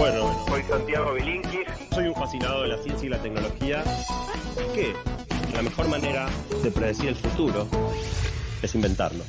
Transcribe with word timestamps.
Bueno, 0.00 0.34
Soy 0.48 0.62
Santiago 0.62 1.12
Bilinkis. 1.12 1.60
soy 1.92 2.06
un 2.08 2.14
fascinado 2.14 2.62
de 2.62 2.68
la 2.68 2.78
ciencia 2.78 3.04
y 3.06 3.10
la 3.10 3.18
tecnología. 3.20 3.84
Que 4.74 4.94
la 5.54 5.60
mejor 5.60 5.88
manera 5.88 6.26
de 6.62 6.70
predecir 6.70 7.10
el 7.10 7.16
futuro 7.16 7.68
es 8.62 8.74
inventarlo. 8.74 9.22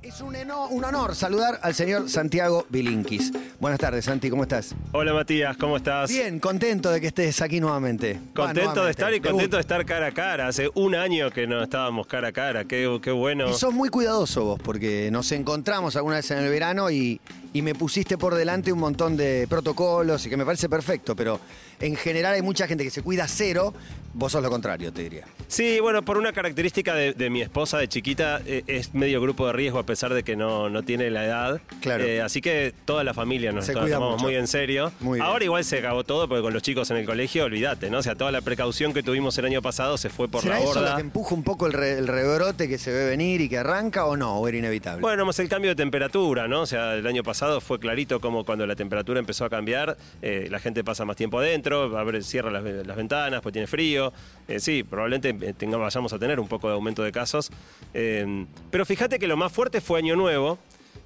Es 0.00 0.20
un, 0.20 0.36
eno- 0.36 0.68
un 0.68 0.84
honor 0.84 1.16
saludar 1.16 1.58
al 1.64 1.74
señor 1.74 2.08
Santiago 2.08 2.66
Bilinkis. 2.68 3.32
Buenas 3.58 3.80
tardes, 3.80 4.04
Santi, 4.04 4.30
¿cómo 4.30 4.44
estás? 4.44 4.76
Hola 4.92 5.12
Matías, 5.12 5.56
¿cómo 5.56 5.76
estás? 5.78 6.08
Bien, 6.08 6.38
contento 6.38 6.92
de 6.92 7.00
que 7.00 7.08
estés 7.08 7.42
aquí 7.42 7.58
nuevamente. 7.58 8.20
Contento 8.32 8.76
Va, 8.80 8.84
de 8.84 8.90
estar 8.92 9.12
y 9.12 9.18
Te 9.20 9.28
contento 9.28 9.56
de 9.56 9.62
estar 9.62 9.84
cara 9.84 10.06
a 10.06 10.12
cara. 10.12 10.46
Hace 10.46 10.70
un 10.74 10.94
año 10.94 11.32
que 11.32 11.48
no 11.48 11.60
estábamos 11.64 12.06
cara 12.06 12.28
a 12.28 12.32
cara. 12.32 12.64
Qué, 12.66 13.00
qué 13.02 13.10
bueno. 13.10 13.50
Y 13.50 13.54
sos 13.54 13.74
muy 13.74 13.88
cuidadoso 13.88 14.44
vos, 14.44 14.60
porque 14.62 15.08
nos 15.10 15.32
encontramos 15.32 15.96
alguna 15.96 16.16
vez 16.16 16.30
en 16.30 16.38
el 16.38 16.50
verano 16.50 16.88
y, 16.88 17.20
y 17.56 17.62
me 17.62 17.74
pusiste 17.74 18.18
por 18.18 18.34
delante 18.34 18.70
un 18.72 18.78
montón 18.78 19.16
de 19.16 19.46
protocolos 19.48 20.26
y 20.26 20.30
que 20.30 20.36
me 20.36 20.44
parece 20.44 20.68
perfecto, 20.68 21.16
pero 21.16 21.40
en 21.80 21.96
general 21.96 22.34
hay 22.34 22.42
mucha 22.42 22.66
gente 22.66 22.84
que 22.84 22.90
se 22.90 23.02
cuida 23.02 23.26
cero, 23.28 23.72
vos 24.14 24.32
sos 24.32 24.42
lo 24.42 24.50
contrario, 24.50 24.92
te 24.92 25.02
diría. 25.02 25.24
Sí, 25.48 25.78
bueno, 25.80 26.02
por 26.02 26.18
una 26.18 26.32
característica 26.32 26.94
de, 26.94 27.12
de 27.14 27.30
mi 27.30 27.40
esposa 27.42 27.78
de 27.78 27.88
chiquita, 27.88 28.40
eh, 28.46 28.62
es 28.66 28.94
medio 28.94 29.20
grupo 29.20 29.46
de 29.46 29.52
riesgo 29.52 29.78
a 29.78 29.86
pesar 29.86 30.12
de 30.12 30.22
que 30.22 30.36
no, 30.36 30.68
no 30.68 30.82
tiene 30.82 31.10
la 31.10 31.24
edad. 31.24 31.60
Claro. 31.80 32.04
Eh, 32.04 32.20
así 32.20 32.40
que 32.40 32.74
toda 32.84 33.04
la 33.04 33.14
familia 33.14 33.52
nos 33.52 33.66
Se 33.66 33.72
to- 33.72 33.80
cuida 33.80 33.94
tomamos 33.96 34.16
mucho. 34.16 34.24
muy 34.24 34.34
en 34.36 34.46
serio. 34.48 34.92
Muy 35.00 35.18
bien. 35.18 35.26
Ahora 35.26 35.44
igual 35.44 35.64
se 35.64 35.78
acabó 35.78 36.02
todo 36.04 36.28
porque 36.28 36.42
con 36.42 36.52
los 36.52 36.62
chicos 36.62 36.90
en 36.90 36.96
el 36.98 37.06
colegio, 37.06 37.44
olvídate, 37.44 37.88
¿no? 37.90 37.98
O 37.98 38.02
sea, 38.02 38.14
toda 38.16 38.32
la 38.32 38.40
precaución 38.40 38.92
que 38.92 39.02
tuvimos 39.02 39.36
el 39.38 39.44
año 39.46 39.62
pasado 39.62 39.96
se 39.98 40.10
fue 40.10 40.28
por 40.28 40.42
¿Será 40.42 40.56
la 40.56 40.60
eso 40.64 40.74
lo 40.74 40.80
borda. 40.80 40.96
que 40.96 41.00
empuja 41.02 41.34
un 41.34 41.42
poco 41.42 41.66
el, 41.66 41.72
re- 41.72 41.98
el 41.98 42.06
rebrote 42.08 42.68
que 42.68 42.76
se 42.78 42.92
ve 42.92 43.06
venir 43.06 43.40
y 43.40 43.48
que 43.48 43.58
arranca 43.58 44.06
o 44.06 44.16
no? 44.16 44.36
¿O 44.40 44.48
era 44.48 44.56
inevitable? 44.58 45.00
Bueno, 45.02 45.24
más 45.24 45.38
el 45.38 45.48
cambio 45.48 45.70
de 45.70 45.76
temperatura, 45.76 46.48
¿no? 46.48 46.62
O 46.62 46.66
sea, 46.66 46.94
el 46.94 47.06
año 47.06 47.22
pasado 47.22 47.45
fue 47.60 47.78
clarito 47.78 48.20
como 48.20 48.44
cuando 48.44 48.66
la 48.66 48.76
temperatura 48.76 49.18
empezó 49.20 49.44
a 49.44 49.50
cambiar, 49.50 49.96
eh, 50.22 50.48
la 50.50 50.58
gente 50.58 50.82
pasa 50.84 51.04
más 51.04 51.16
tiempo 51.16 51.38
adentro, 51.38 51.96
abre, 51.98 52.22
cierra 52.22 52.50
las, 52.50 52.62
las 52.64 52.96
ventanas, 52.96 53.40
pues 53.42 53.52
tiene 53.52 53.66
frío. 53.66 54.12
Eh, 54.48 54.60
sí, 54.60 54.82
probablemente 54.82 55.30
eh, 55.48 55.52
tenga- 55.54 55.76
vayamos 55.78 56.12
a 56.12 56.18
tener 56.18 56.38
un 56.40 56.48
poco 56.48 56.68
de 56.68 56.74
aumento 56.74 57.02
de 57.02 57.12
casos. 57.12 57.50
Eh, 57.94 58.46
pero 58.70 58.84
fíjate 58.84 59.18
que 59.18 59.26
lo 59.26 59.36
más 59.36 59.52
fuerte 59.52 59.80
fue 59.80 59.98
Año 59.98 60.16
Nuevo. 60.16 60.58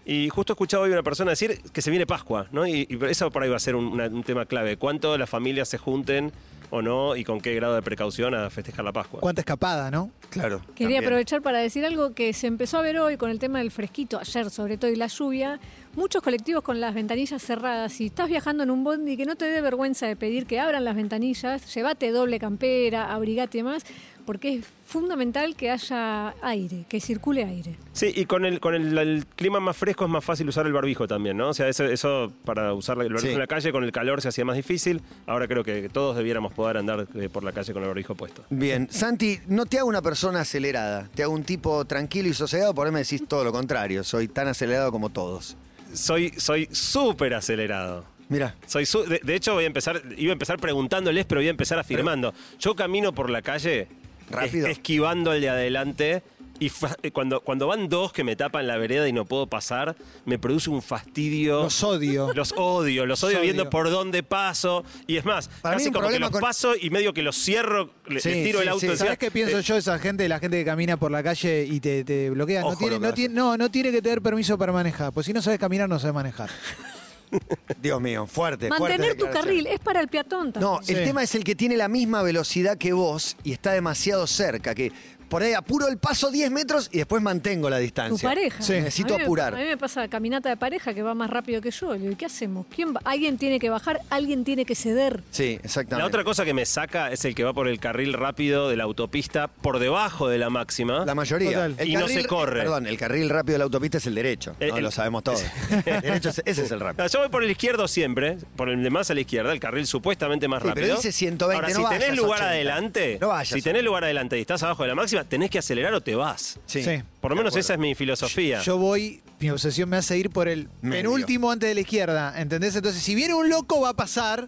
Y 0.07 0.29
justo 0.31 0.55
escuchaba 0.55 0.85
hoy 0.85 0.91
una 0.93 1.03
persona 1.03 1.31
decir 1.31 1.61
que 1.73 1.83
se 1.83 1.91
viene 1.91 2.07
Pascua, 2.07 2.47
¿no? 2.53 2.67
Y, 2.67 2.87
y 2.89 2.99
eso 3.05 3.31
por 3.31 3.43
ahí 3.43 3.51
va 3.51 3.57
a 3.57 3.61
ser 3.61 3.77
un, 3.77 3.87
una- 3.87 4.07
un 4.07 4.25
tema 4.25 4.47
clave. 4.47 4.77
¿Cuánto 4.77 5.17
las 5.19 5.29
familias 5.29 5.69
se 5.69 5.79
junten 5.79 6.33
o 6.71 6.81
no 6.83 7.17
y 7.17 7.25
con 7.25 7.41
qué 7.41 7.55
grado 7.55 7.75
de 7.75 7.83
precaución 7.83 8.35
a 8.35 8.49
festejar 8.49 8.85
la 8.85 8.93
Pascua? 8.93 9.21
Cuánta 9.21 9.43
escapada, 9.43 9.91
¿no? 9.91 10.11
claro. 10.31 10.61
Quería 10.75 10.97
también. 10.97 11.05
aprovechar 11.05 11.43
para 11.43 11.59
decir 11.59 11.85
algo 11.85 12.15
que 12.15 12.33
se 12.33 12.47
empezó 12.47 12.79
a 12.79 12.83
ver 12.83 12.99
hoy 12.99 13.17
con 13.19 13.31
el 13.31 13.39
tema 13.39 13.59
del 13.59 13.71
fresquito, 13.71 14.19
ayer 14.19 14.49
sobre 14.51 14.79
todo 14.79 14.91
y 14.91 14.97
la 14.97 15.09
lluvia. 15.09 15.61
Muchos 15.97 16.23
colectivos 16.23 16.63
con 16.63 16.81
las 16.81 16.95
ventanillas 16.95 17.43
cerradas. 17.43 17.93
Si 17.93 18.07
estás 18.07 18.29
viajando 18.29 18.63
en 18.63 18.71
un 18.71 18.85
bondi, 18.85 19.17
que 19.17 19.27
no 19.27 19.35
te 19.35 19.47
dé 19.47 19.61
vergüenza 19.61 20.07
de 20.07 20.15
pedir 20.15 20.47
que 20.47 20.61
abran 20.61 20.85
las 20.85 20.95
ventanillas, 20.95 21.75
llévate 21.75 22.11
doble 22.13 22.39
campera, 22.39 23.13
abrigate 23.13 23.65
más, 23.65 23.83
porque 24.25 24.55
es 24.55 24.65
fundamental 24.87 25.57
que 25.57 25.69
haya 25.71 26.33
aire, 26.43 26.85
que 26.89 27.01
circule 27.01 27.45
aire. 27.45 27.77
Sí, 27.93 28.13
y 28.15 28.27
con 28.27 28.45
el 28.45 28.61
con 28.61 28.77
el, 28.77 28.97
el 28.97 29.27
clima 29.27 29.59
más 29.59 29.77
fresco 29.77 30.05
es 30.05 30.11
más 30.11 30.25
fácil 30.25 30.49
usar 30.49 30.65
el 30.67 30.73
barbijo 30.73 31.09
también, 31.09 31.37
¿no? 31.37 31.49
O 31.49 31.55
sea, 31.55 31.69
eso, 31.69 31.85
eso 31.85 32.33
para 32.45 32.73
usar 32.73 32.97
el 32.99 33.09
barbijo 33.13 33.27
Sí. 33.27 33.33
en 33.33 33.39
la 33.41 33.49
calle 33.49 33.73
con 33.73 33.83
el 33.83 33.91
calor 33.91 34.23
se 34.23 34.29
hacía 34.29 34.45
más 34.45 34.55
difícil. 34.55 35.03
Ahora 35.27 35.49
creo 35.49 35.65
que 35.65 35.89
todos 35.89 36.17
debiéramos 36.17 36.53
poder 36.53 36.77
andar 36.77 37.09
eh, 37.17 37.29
por 37.29 37.43
la 37.43 37.51
calle 37.51 37.73
con 37.73 37.83
el 37.83 37.89
barbijo 37.89 38.15
puesto. 38.15 38.45
Bien, 38.51 38.87
Santi, 38.93 39.41
no 39.49 39.67
te 39.67 39.81
hago 39.81 39.89
una 39.89 40.03
persona 40.03 40.43
acelerada, 40.43 41.09
te 41.17 41.25
hago 41.25 41.35
un 41.35 41.43
tipo 41.43 41.85
tranquilo 41.85 42.29
y 42.29 42.33
sosegado, 42.35 42.75
por 42.75 42.87
ahí 42.87 42.93
me 42.93 43.01
decís 43.01 43.27
todo 43.27 43.43
lo 43.43 43.51
contrario, 43.51 44.05
soy 44.05 44.29
tan 44.29 44.47
acelerado 44.47 44.93
como 44.93 45.11
todos. 45.11 45.57
Soy 45.95 46.31
soy 46.37 46.69
súper 46.73 47.35
acelerado. 47.35 48.05
Mira, 48.29 48.55
Soy 48.67 48.87
su- 48.87 49.03
de, 49.05 49.21
de 49.25 49.35
hecho 49.35 49.55
voy 49.55 49.65
a 49.65 49.67
empezar 49.67 50.01
iba 50.17 50.31
a 50.31 50.35
empezar 50.35 50.59
preguntándoles, 50.59 51.25
pero 51.27 51.41
voy 51.41 51.49
a 51.49 51.51
empezar 51.51 51.79
afirmando. 51.79 52.33
Yo 52.61 52.77
camino 52.77 53.13
por 53.13 53.29
la 53.29 53.43
calle 53.43 53.89
Rápido. 54.31 54.67
es- 54.69 54.73
esquivando 54.79 55.33
al 55.33 55.41
de 55.41 55.49
adelante 55.49 56.23
y 56.61 56.71
eh, 57.03 57.11
cuando 57.11 57.41
cuando 57.41 57.67
van 57.67 57.89
dos 57.89 58.13
que 58.13 58.23
me 58.23 58.37
tapan 58.37 58.67
la 58.69 58.77
vereda 58.77 59.09
y 59.09 59.13
no 59.13 59.25
puedo 59.25 59.49
pasar, 59.49 59.97
me 60.27 60.39
produce 60.39 60.71
un 60.71 60.83
fastidio. 60.83 61.63
Los 61.65 61.83
odio. 61.83 62.33
Los 62.35 62.55
odio, 62.57 63.07
los 63.07 63.25
odio 63.25 63.41
viendo 63.41 63.69
por 63.71 63.91
dónde 63.91 64.23
paso. 64.23 64.85
Y 65.09 65.17
es 65.17 65.25
más, 65.25 65.49
Para 65.63 65.77
mí 65.77 65.81
casi 65.83 65.91
como 65.91 66.01
que 66.03 66.07
problema 66.07 66.27
los 66.27 66.31
con- 66.33 66.41
paso 66.41 66.75
y 66.81 66.91
medio 66.91 67.13
que 67.13 67.23
los 67.23 67.37
cierro, 67.37 67.91
Sí, 68.07 68.13
les 68.15 68.23
tiro 68.23 68.59
sí, 68.61 68.63
el 68.63 68.69
auto 68.69 68.81
sí. 68.93 68.97
¿Sabes 68.97 69.19
qué 69.19 69.31
pienso 69.33 69.59
Eh, 69.59 69.63
yo 69.63 69.75
de 69.75 69.81
esa 69.81 69.99
gente, 69.99 70.29
la 70.29 70.39
gente 70.39 70.59
que 70.59 70.65
camina 70.65 70.97
por 70.97 71.11
la 71.11 71.23
calle 71.23 71.65
y 71.65 71.81
te, 71.81 72.05
te 72.05 72.31
bloquea? 72.31 72.61
No 72.63 72.77
tiene, 72.77 72.99
no, 73.01 73.13
tiene, 73.15 73.35
no, 73.35 73.57
no 73.57 73.71
tiene 73.71 73.91
que 73.91 74.01
tener 74.03 74.23
permiso 74.23 74.57
para 74.57 74.73
manejar. 74.73 75.13
Pues 75.13 75.27
si 75.27 75.33
no 75.33 75.43
sabes 75.43 75.59
caminar, 75.59 75.89
no 75.89 75.99
sabes 75.99 76.15
manejar. 76.15 76.51
Dios 77.81 78.01
mío, 78.01 78.27
fuerte. 78.27 78.69
fuerte 78.69 78.99
Mantener 78.99 79.17
tu 79.17 79.31
carril 79.31 79.67
es 79.67 79.79
para 79.79 80.01
el 80.01 80.09
peatón 80.09 80.53
también. 80.53 80.73
No, 80.73 80.81
el 80.81 80.85
Sí. 80.87 80.95
tema 80.95 81.23
es 81.23 81.35
el 81.35 81.45
que 81.45 81.55
tiene 81.55 81.77
la 81.77 81.89
misma 81.89 82.23
velocidad 82.23 82.77
que 82.77 82.93
vos 82.93 83.37
y 83.45 83.53
está 83.53 83.73
demasiado 83.73 84.27
cerca, 84.27 84.75
que 84.75 84.91
por 85.31 85.43
ahí 85.43 85.55
apuro 85.55 85.89
el 85.89 85.97
paso 85.97 86.31
10 86.31 86.51
metros 86.51 86.91
y 86.93 86.99
después 86.99 87.23
mantengo 87.23 87.71
la 87.71 87.77
tu 87.77 87.83
distancia. 87.83 88.29
pareja. 88.29 88.63
Sí. 88.63 88.73
Necesito 88.75 89.15
A 89.15 89.17
mí 89.17 89.19
me- 89.21 89.25
apurar. 89.25 89.55
A 89.55 89.57
mí 89.57 89.65
me 89.65 89.77
pasa 89.79 90.07
caminata 90.09 90.49
de 90.51 90.57
pareja 90.59 90.93
que 90.93 91.03
va 91.03 91.15
más 91.15 91.31
rápido 91.31 91.63
que 91.63 91.71
yo. 91.71 91.95
Digo, 91.95 92.15
¿qué 92.19 92.27
hacemos? 92.27 92.67
¿Quién 92.75 92.95
va? 92.95 93.01
Alguien 93.05 93.39
tiene 93.39 93.59
que 93.59 93.71
bajar, 93.71 94.01
alguien 94.11 94.45
tiene 94.45 94.65
que 94.67 94.75
ceder. 94.75 95.23
Sí, 95.31 95.59
exactamente. 95.63 96.03
La 96.03 96.07
otra 96.07 96.25
cosa 96.25 96.45
que 96.45 96.53
me 96.53 96.67
saca 96.67 97.11
es 97.11 97.25
el 97.25 97.35
que 97.35 97.45
va 97.45 97.53
por 97.55 97.69
el 97.69 97.81
carril 97.81 98.13
rápido 98.13 98.69
de 98.69 98.77
la 98.77 98.85
autopista 98.85 99.47
por 99.49 99.79
debajo 99.79 100.29
de 100.29 100.39
la 100.39 100.51
máxima. 100.51 101.05
La 101.07 101.15
mayoría. 101.15 101.69
Total. 101.69 101.89
Y 101.89 101.95
no 101.95 102.09
se 102.09 102.27
corre. 102.27 102.61
Perdón, 102.61 102.87
el 102.87 102.99
carril 102.99 103.31
rápido 103.31 103.55
de 103.55 103.59
la 103.59 103.65
autopista 103.65 103.99
es 103.99 104.07
el 104.07 104.15
derecho. 104.17 104.57
El- 104.61 104.71
no, 104.71 104.77
el- 104.79 104.83
lo 104.85 104.91
sabemos 104.91 105.23
todos. 105.23 105.43
el 105.87 106.01
derecho 106.03 106.31
es- 106.31 106.43
ese 106.45 106.65
es 106.65 106.71
el 106.73 106.81
rápido. 106.81 107.05
No, 107.05 107.09
yo 107.11 107.21
voy 107.21 107.29
por 107.29 107.45
el 107.45 107.51
izquierdo 107.51 107.87
siempre, 107.87 108.37
por 108.57 108.69
el 108.69 108.83
de 108.83 108.91
más 108.91 109.11
a 109.11 109.15
la 109.15 109.21
izquierda, 109.21 109.53
el 109.53 109.61
carril 109.61 109.87
supuestamente 109.87 110.49
más 110.49 110.63
Sí, 110.63 110.69
pero 110.75 110.81
rápido. 110.87 110.97
dice 110.97 111.13
120, 111.13 111.55
Ahora, 111.55 111.69
no 111.69 111.75
si 111.75 111.83
vayas 111.83 112.01
tenés 112.01 112.17
lugar 112.19 112.39
80. 112.41 112.49
adelante, 112.51 113.19
No 113.21 113.29
vayas. 113.29 113.49
si 113.55 113.63
tenés 113.63 113.85
lugar 113.85 114.05
adelante 114.05 114.37
y 114.39 114.41
estás 114.41 114.63
abajo 114.63 114.83
de 114.83 114.89
la 114.89 114.95
máxima, 114.95 115.20
tenés 115.25 115.51
que 115.51 115.59
acelerar 115.59 115.93
o 115.95 116.01
te 116.01 116.15
vas. 116.15 116.59
Sí. 116.67 116.83
Sí. 116.83 117.03
Por 117.21 117.31
lo 117.31 117.37
menos 117.37 117.57
esa 117.57 117.75
es 117.75 117.79
mi 117.79 117.95
filosofía. 117.95 118.61
Yo 118.63 118.79
voy, 118.79 119.23
mi 119.39 119.51
obsesión 119.51 119.89
me 119.89 119.97
hace 119.97 120.17
ir 120.19 120.31
por 120.31 120.49
el 120.49 120.69
Medio. 120.83 121.03
penúltimo 121.03 121.51
antes 121.51 121.69
de 121.69 121.75
la 121.75 121.81
izquierda, 121.81 122.41
¿entendés? 122.41 122.75
Entonces, 122.77 123.03
si 123.03 123.15
viene 123.15 123.35
un 123.35 123.49
loco, 123.49 123.81
va 123.81 123.91
a 123.91 123.95
pasar 123.95 124.47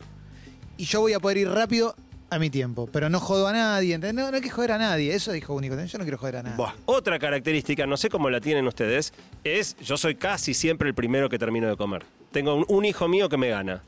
y 0.77 0.85
yo 0.85 1.01
voy 1.01 1.13
a 1.13 1.21
poder 1.21 1.39
ir 1.39 1.49
rápido 1.49 1.95
a 2.31 2.39
mi 2.39 2.49
tiempo. 2.49 2.89
Pero 2.91 3.11
no 3.11 3.21
jodo 3.21 3.47
a 3.49 3.53
nadie, 3.53 3.95
¿entendés? 3.95 4.25
No, 4.25 4.31
no 4.31 4.37
hay 4.37 4.43
que 4.43 4.49
joder 4.51 4.73
a 4.73 4.79
nadie. 4.79 5.15
Eso 5.15 5.33
dijo 5.33 5.53
único. 5.55 5.75
Yo 5.83 5.99
no 5.99 6.05
quiero 6.05 6.17
joder 6.19 6.37
a 6.37 6.43
nadie. 6.43 6.57
Buah. 6.57 6.73
Otra 6.87 7.19
característica, 7.19 7.87
no 7.87 7.97
sé 7.99 8.09
cómo 8.09 8.31
la 8.31 8.41
tienen 8.41 8.67
ustedes, 8.67 9.13
es 9.45 9.77
yo 9.83 9.97
soy 9.99 10.15
casi 10.15 10.55
siempre 10.55 10.89
el 10.89 10.95
primero 10.95 11.29
que 11.29 11.39
termino 11.39 11.69
de 11.69 11.77
comer. 11.77 12.05
Tengo 12.31 12.55
un, 12.55 12.65
un 12.69 12.85
hijo 12.87 13.07
mío 13.09 13.29
que 13.29 13.37
me 13.37 13.49
gana. 13.49 13.83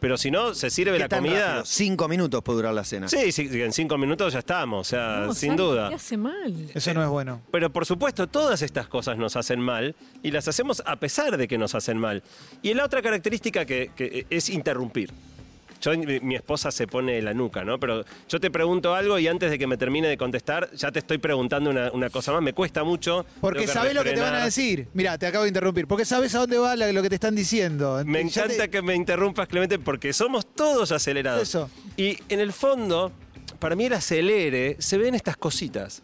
Pero 0.00 0.16
si 0.16 0.30
no, 0.30 0.54
se 0.54 0.70
sirve 0.70 0.94
¿Qué 0.94 0.98
la 1.00 1.08
tan 1.08 1.22
comida. 1.22 1.46
rápido? 1.48 1.64
Cinco 1.66 2.08
minutos 2.08 2.42
puede 2.42 2.56
durar 2.56 2.74
la 2.74 2.84
cena. 2.84 3.06
Sí, 3.06 3.30
sí, 3.32 3.48
en 3.52 3.72
cinco 3.72 3.98
minutos 3.98 4.32
ya 4.32 4.38
estamos, 4.40 4.88
o 4.88 4.90
sea, 4.90 5.24
No, 5.26 5.34
sin 5.34 5.56
duda. 5.56 5.90
¿Qué 5.90 5.94
hace 5.96 6.16
mal? 6.16 6.70
Eso 6.74 6.94
no 6.94 7.02
es 7.02 7.08
bueno. 7.08 7.42
Pero 7.52 7.70
por 7.70 7.84
supuesto, 7.86 8.26
todas 8.26 8.62
estas 8.62 8.88
cosas 8.88 9.18
nos 9.18 9.36
hacen 9.36 9.60
mal 9.60 9.94
y 10.22 10.30
las 10.30 10.48
hacemos 10.48 10.82
a 10.86 10.96
pesar 10.96 11.36
de 11.36 11.46
que 11.46 11.58
nos 11.58 11.74
hacen 11.74 11.98
mal. 11.98 12.22
Y 12.62 12.72
la 12.74 12.84
otra 12.84 13.02
característica 13.02 13.64
que, 13.66 13.90
que 13.94 14.26
es 14.30 14.48
interrumpir. 14.48 15.12
Yo, 15.80 15.92
mi, 15.96 16.34
esposa 16.34 16.70
se 16.70 16.86
pone 16.86 17.20
la 17.22 17.32
nuca, 17.34 17.64
¿no? 17.64 17.78
Pero 17.80 18.04
yo 18.28 18.40
te 18.40 18.50
pregunto 18.50 18.94
algo 18.94 19.18
y 19.18 19.28
antes 19.28 19.50
de 19.50 19.58
que 19.58 19.66
me 19.66 19.76
termine 19.76 20.08
de 20.08 20.16
contestar, 20.16 20.70
ya 20.74 20.92
te 20.92 20.98
estoy 20.98 21.18
preguntando 21.18 21.70
una, 21.70 21.90
una 21.92 22.10
cosa 22.10 22.32
más. 22.32 22.42
Me 22.42 22.52
cuesta 22.52 22.84
mucho. 22.84 23.24
Porque 23.40 23.66
sabes 23.66 23.94
lo 23.94 24.04
que 24.04 24.12
te 24.12 24.20
van 24.20 24.34
a 24.34 24.44
decir. 24.44 24.88
Mira, 24.94 25.16
te 25.18 25.26
acabo 25.26 25.44
de 25.44 25.48
interrumpir. 25.48 25.86
Porque 25.86 26.04
sabes 26.04 26.34
a 26.34 26.40
dónde 26.40 26.58
va 26.58 26.76
la- 26.76 26.92
lo 26.92 27.02
que 27.02 27.08
te 27.08 27.14
están 27.14 27.34
diciendo. 27.34 28.02
Me 28.04 28.18
Ya 28.28 28.42
encanta 28.42 28.64
te- 28.64 28.70
que 28.70 28.82
me 28.82 28.94
interrumpas, 28.94 29.48
Clemente, 29.48 29.78
porque 29.78 30.12
somos 30.12 30.46
todos 30.54 30.92
acelerados. 30.92 31.42
Eso. 31.42 31.70
Y 31.96 32.18
en 32.28 32.40
el 32.40 32.52
fondo, 32.52 33.12
para 33.58 33.74
mí 33.74 33.86
el 33.86 33.92
acelere 33.94 34.76
se 34.78 34.98
ve 34.98 35.08
en 35.08 35.14
estas 35.14 35.36
cositas. 35.36 36.02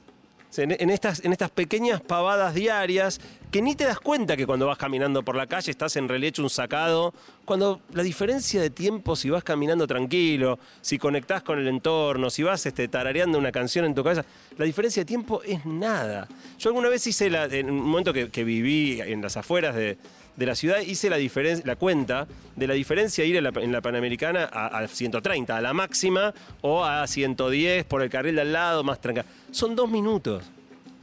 En, 0.59 0.91
estas, 0.91 1.25
en 1.25 1.33
estas 1.33 1.51
pequeñas 1.51 2.01
pavadas 2.01 2.55
diarias 2.55 3.21
que 3.51 3.63
ni 3.63 3.75
te 3.75 3.85
das 3.85 4.01
cuenta 4.01 4.37
que 4.37 4.47
cuando 4.47 4.67
vas 4.67 4.79
caminando 4.79 5.23
por 5.23 5.37
la 5.37 5.47
calle 5.47 5.71
estás 5.71 5.97
en 5.97 6.09
realidad 6.09 6.29
hecho 6.29 6.43
un 6.43 6.51
sacado. 6.51 7.15
Cuando 7.45 7.81
la 7.93 8.03
diferencia 8.03 8.61
de 8.61 8.71
tiempo, 8.71 9.17
si 9.17 9.31
vas 9.31 9.45
caminando 9.45 9.87
tranquilo, 9.87 10.59
si 10.81 10.99
conectás 10.99 11.43
con 11.43 11.59
el 11.59 11.69
entorno, 11.69 12.31
si 12.31 12.43
vas 12.43 12.67
este, 12.67 12.89
tarareando 12.89 13.39
una 13.39 13.53
canción 13.53 13.85
en 13.85 13.95
tu 13.95 14.03
cabeza, 14.03 14.25
la 14.59 14.65
diferencia 14.65 15.03
de 15.03 15.07
tiempo 15.07 15.43
es 15.43 15.65
nada. 15.65 16.29
Yo 16.59 16.71
alguna 16.71 16.89
vez 16.89 17.07
hice, 17.07 17.31
la, 17.31 17.45
en 17.45 17.71
un 17.71 17.81
momento 17.83 18.13
que 18.13 18.45
viví 18.45 19.01
en 19.01 19.23
las 19.23 19.37
afueras 19.37 19.75
de, 19.75 19.97
de 20.37 20.47
la 20.47 20.55
ciudad, 20.55 20.81
hice 20.81 21.09
la, 21.11 21.17
la 21.65 21.77
cuenta 21.77 22.27
de 22.55 22.67
la 22.67 22.75
diferencia 22.75 23.25
de 23.25 23.29
ir 23.31 23.37
en 23.37 23.45
la, 23.45 23.53
en 23.61 23.73
la 23.73 23.81
Panamericana 23.81 24.49
a, 24.53 24.67
a 24.79 24.89
130, 24.89 25.57
a 25.57 25.61
la 25.61 25.73
máxima, 25.73 26.35
o 26.61 26.85
a 26.85 27.07
110 27.07 27.85
por 27.85 28.03
el 28.03 28.11
carril 28.11 28.37
de 28.37 28.43
al 28.43 28.53
lado, 28.53 28.85
más 28.85 29.01
tranca. 29.01 29.25
Son 29.51 29.75
dos 29.75 29.91
minutos. 29.91 30.45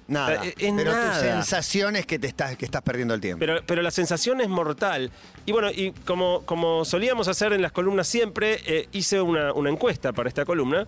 Nada. 0.08 0.46
Eh, 0.46 0.54
es 0.58 0.74
Pero 0.76 0.92
nada. 0.92 1.14
tu 1.14 1.20
sensación 1.20 1.96
es 1.96 2.06
que 2.06 2.20
te 2.20 2.28
estás, 2.28 2.58
que 2.58 2.66
estás 2.66 2.82
perdiendo 2.82 3.14
el 3.14 3.22
tiempo. 3.22 3.40
Pero, 3.40 3.62
pero 3.66 3.82
la 3.82 3.90
sensación 3.92 4.42
es 4.42 4.50
mortal. 4.50 5.10
Y 5.46 5.52
bueno, 5.54 5.72
y 5.72 5.92
como, 6.06 6.42
como 6.46 6.84
solíamos 6.86 7.28
hacer 7.28 7.54
en 7.54 7.62
las 7.62 7.72
columnas 7.72 8.08
siempre, 8.08 8.60
eh, 8.66 8.90
hice 8.92 9.22
una, 9.22 9.54
una 9.54 9.70
encuesta 9.70 10.12
para 10.12 10.28
esta 10.30 10.46
columna. 10.46 10.86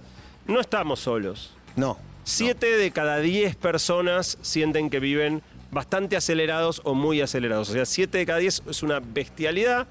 No 0.47 0.59
estamos 0.59 0.99
solos. 0.99 1.53
no. 1.75 1.97
Siete 2.27 2.65
de 2.77 2.89
cada 2.89 3.19
diez 3.19 3.55
personas 3.55 4.39
sienten 4.41 4.89
que 4.89 4.99
viven 4.99 5.43
bastante 5.75 6.15
acelerados 6.15 6.81
o 6.85 6.95
muy 6.95 7.21
acelerados. 7.21 7.69
O 7.69 7.73
sea, 7.73 7.85
siete 7.85 8.17
de 8.17 8.25
cada 8.25 8.39
diez 8.39 8.63
es 8.67 8.81
una 8.81 8.99
bestialidad. 9.01 9.85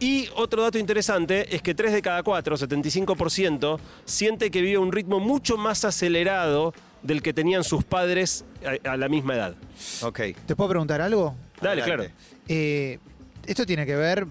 Y 0.00 0.28
otro 0.34 0.62
dato 0.64 0.78
interesante 0.78 1.54
es 1.54 1.62
que 1.62 1.76
3 1.76 1.92
de 1.92 2.02
cada 2.02 2.24
4, 2.24 2.56
75%, 2.56 3.78
siente 4.04 4.50
que 4.50 4.60
vive 4.60 4.74
a 4.74 4.80
un 4.80 4.90
ritmo 4.90 5.20
mucho 5.20 5.56
más 5.56 5.84
acelerado 5.84 6.74
del 7.04 7.22
que 7.22 7.32
tenían 7.32 7.62
sus 7.62 7.84
padres 7.84 8.44
a, 8.84 8.90
a 8.90 8.96
la 8.96 9.08
misma 9.08 9.36
edad. 9.36 9.54
Ok. 10.02 10.20
¿Te 10.44 10.56
puedo 10.56 10.70
preguntar 10.70 11.00
algo? 11.00 11.36
Dale, 11.60 11.82
Adelante. 11.82 12.06
claro. 12.14 12.36
Eh, 12.48 12.98
esto 13.46 13.64
tiene 13.64 13.86
que 13.86 13.94
ver, 13.94 14.26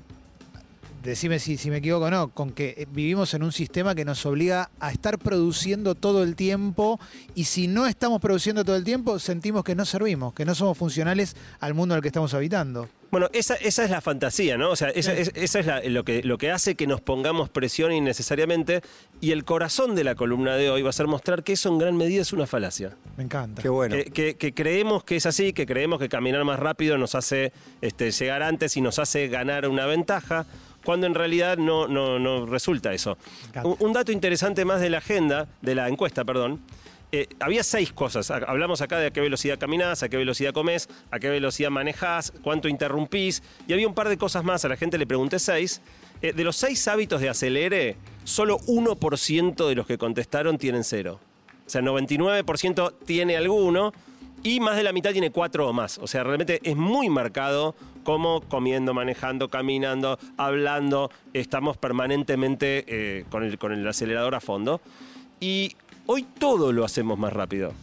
decime 1.04 1.40
si, 1.40 1.58
si 1.58 1.70
me 1.70 1.78
equivoco 1.78 2.06
o 2.06 2.10
no, 2.12 2.30
con 2.30 2.52
que 2.52 2.76
eh, 2.78 2.88
vivimos 2.92 3.34
en 3.34 3.44
un 3.44 3.52
sistema 3.52 3.96
que 3.96 4.06
nos 4.06 4.26
obliga 4.26 4.70
a 4.80 4.92
estar 4.92 5.18
produciendo 5.20 5.96
todo 5.96 6.24
el 6.24 6.36
tiempo 6.36 7.00
y 7.36 7.46
si 7.46 7.68
no 7.68 7.88
estamos 7.88 8.22
produciendo 8.22 8.64
todo 8.66 8.76
el 8.76 8.84
tiempo 8.84 9.20
sentimos 9.20 9.64
que 9.64 9.76
no 9.76 9.86
servimos, 9.86 10.34
que 10.34 10.46
no 10.46 10.56
somos 10.56 10.78
funcionales 10.78 11.36
al 11.60 11.74
mundo 11.74 11.96
en 11.96 11.98
el 11.98 12.02
que 12.02 12.08
estamos 12.10 12.34
habitando. 12.34 12.88
Bueno, 13.12 13.28
esa, 13.34 13.56
esa 13.56 13.84
es 13.84 13.90
la 13.92 14.00
fantasía, 14.00 14.58
¿no? 14.58 14.70
O 14.70 14.76
sea, 14.78 14.88
esa, 14.90 15.12
es, 15.14 15.32
esa 15.36 15.60
es 15.60 15.66
la- 15.66 15.82
lo, 15.84 16.06
que, 16.06 16.24
lo 16.24 16.38
que 16.38 16.50
hace 16.50 16.76
que 16.76 16.88
nos 16.88 17.02
pongamos 17.02 17.50
presión 17.50 17.92
innecesariamente. 17.92 18.82
Y 19.20 19.32
el 19.32 19.44
corazón 19.44 19.96
de 19.96 20.06
la 20.06 20.16
columna 20.16 20.56
de 20.56 20.70
hoy 20.70 20.82
va 20.82 20.92
a 20.92 20.94
ser 20.94 21.08
mostrar 21.08 21.44
que 21.44 21.52
eso 21.54 21.68
en 21.68 21.78
gran 21.78 21.98
medida 21.98 22.22
es 22.22 22.32
una 22.32 22.48
falacia. 22.48 22.96
Me 23.18 23.26
encanta. 23.26 23.62
Qué 23.62 23.68
bueno. 23.68 23.98
Que, 23.98 24.06
que- 24.06 24.36
que 24.36 24.54
creemos 24.54 25.04
que 25.04 25.18
es 25.18 25.26
así, 25.26 25.52
que 25.52 25.66
creemos 25.66 26.00
que 26.00 26.08
caminar 26.08 26.46
más 26.46 26.58
rápido 26.58 26.98
nos 26.98 27.14
hace 27.16 27.52
este, 27.82 28.12
llegar 28.12 28.44
antes 28.44 28.78
y 28.78 28.82
nos 28.82 28.98
hace 28.98 29.28
ganar 29.28 29.68
una 29.68 29.86
ventaja, 29.88 30.46
cuando 30.86 31.08
en 31.08 31.14
realidad 31.16 31.58
no, 31.58 31.88
no, 31.88 32.20
no 32.20 32.46
resulta 32.46 32.94
eso. 32.94 33.18
Un, 33.64 33.76
un 33.80 33.94
dato 33.94 34.12
interesante 34.12 34.66
más 34.66 34.82
de 34.82 34.90
la 34.90 34.98
agenda, 35.00 35.48
de 35.62 35.76
la 35.76 35.88
encuesta, 35.90 36.24
perdón. 36.26 36.60
eh, 37.12 37.28
había 37.40 37.64
seis 37.64 37.92
cosas. 37.92 38.32
Ha- 38.32 38.38
Hablamos 38.48 38.82
acá 38.82 38.98
de 38.98 39.08
a 39.08 39.12
qué 39.12 39.20
velocidad 39.22 39.60
caminás, 39.60 40.02
a 40.04 40.10
qué 40.10 40.18
velocidad 40.18 40.54
comés, 40.54 40.88
a 41.12 41.20
qué 41.20 41.30
velocidad 41.30 41.70
manejás, 41.70 42.32
cuánto 42.42 42.68
interrumpís. 42.70 43.44
Y 43.68 43.74
había 43.74 43.88
un 43.88 43.94
par 43.94 44.08
de 44.10 44.18
cosas 44.18 44.44
más. 44.44 44.64
A 44.66 44.70
la 44.70 44.78
gente 44.78 44.98
le 44.98 45.06
pregunté 45.06 45.38
seis. 45.40 45.82
Eh, 46.22 46.34
de 46.34 46.44
los 46.44 46.56
seis 46.56 46.88
hábitos 46.88 47.20
de 47.20 47.30
acelere, 47.30 47.98
solo 48.24 48.60
1% 48.68 49.68
de 49.68 49.76
los 49.76 49.88
que 49.88 49.98
contestaron 49.98 50.58
tienen 50.58 50.84
cero. 50.84 51.20
O 51.66 51.70
sea, 51.72 51.82
99% 51.82 52.94
tiene 53.06 53.38
alguno 53.38 53.92
y 54.44 54.60
más 54.60 54.76
de 54.76 54.84
la 54.84 54.94
mitad 54.94 55.12
tiene 55.12 55.32
cuatro 55.32 55.68
o 55.68 55.74
más. 55.74 55.98
O 56.00 56.08
sea, 56.08 56.24
realmente 56.24 56.60
es 56.64 56.76
muy 56.76 57.10
marcado 57.10 57.76
como 58.04 58.42
comiendo, 58.42 58.94
manejando, 58.94 59.50
caminando, 59.50 60.18
hablando. 60.38 61.12
Estamos 61.34 61.78
permanentemente 61.78 62.86
eh, 62.88 63.26
con, 63.30 63.44
el, 63.44 63.58
con 63.58 63.72
el 63.72 63.88
acelerador 63.88 64.36
a 64.36 64.40
fondo. 64.40 64.82
Y 65.40 65.76
hoy 66.08 66.24
todo 66.24 66.72
lo 66.72 66.86
hacemos 66.86 67.20
más 67.20 67.34
rápido. 67.34 67.74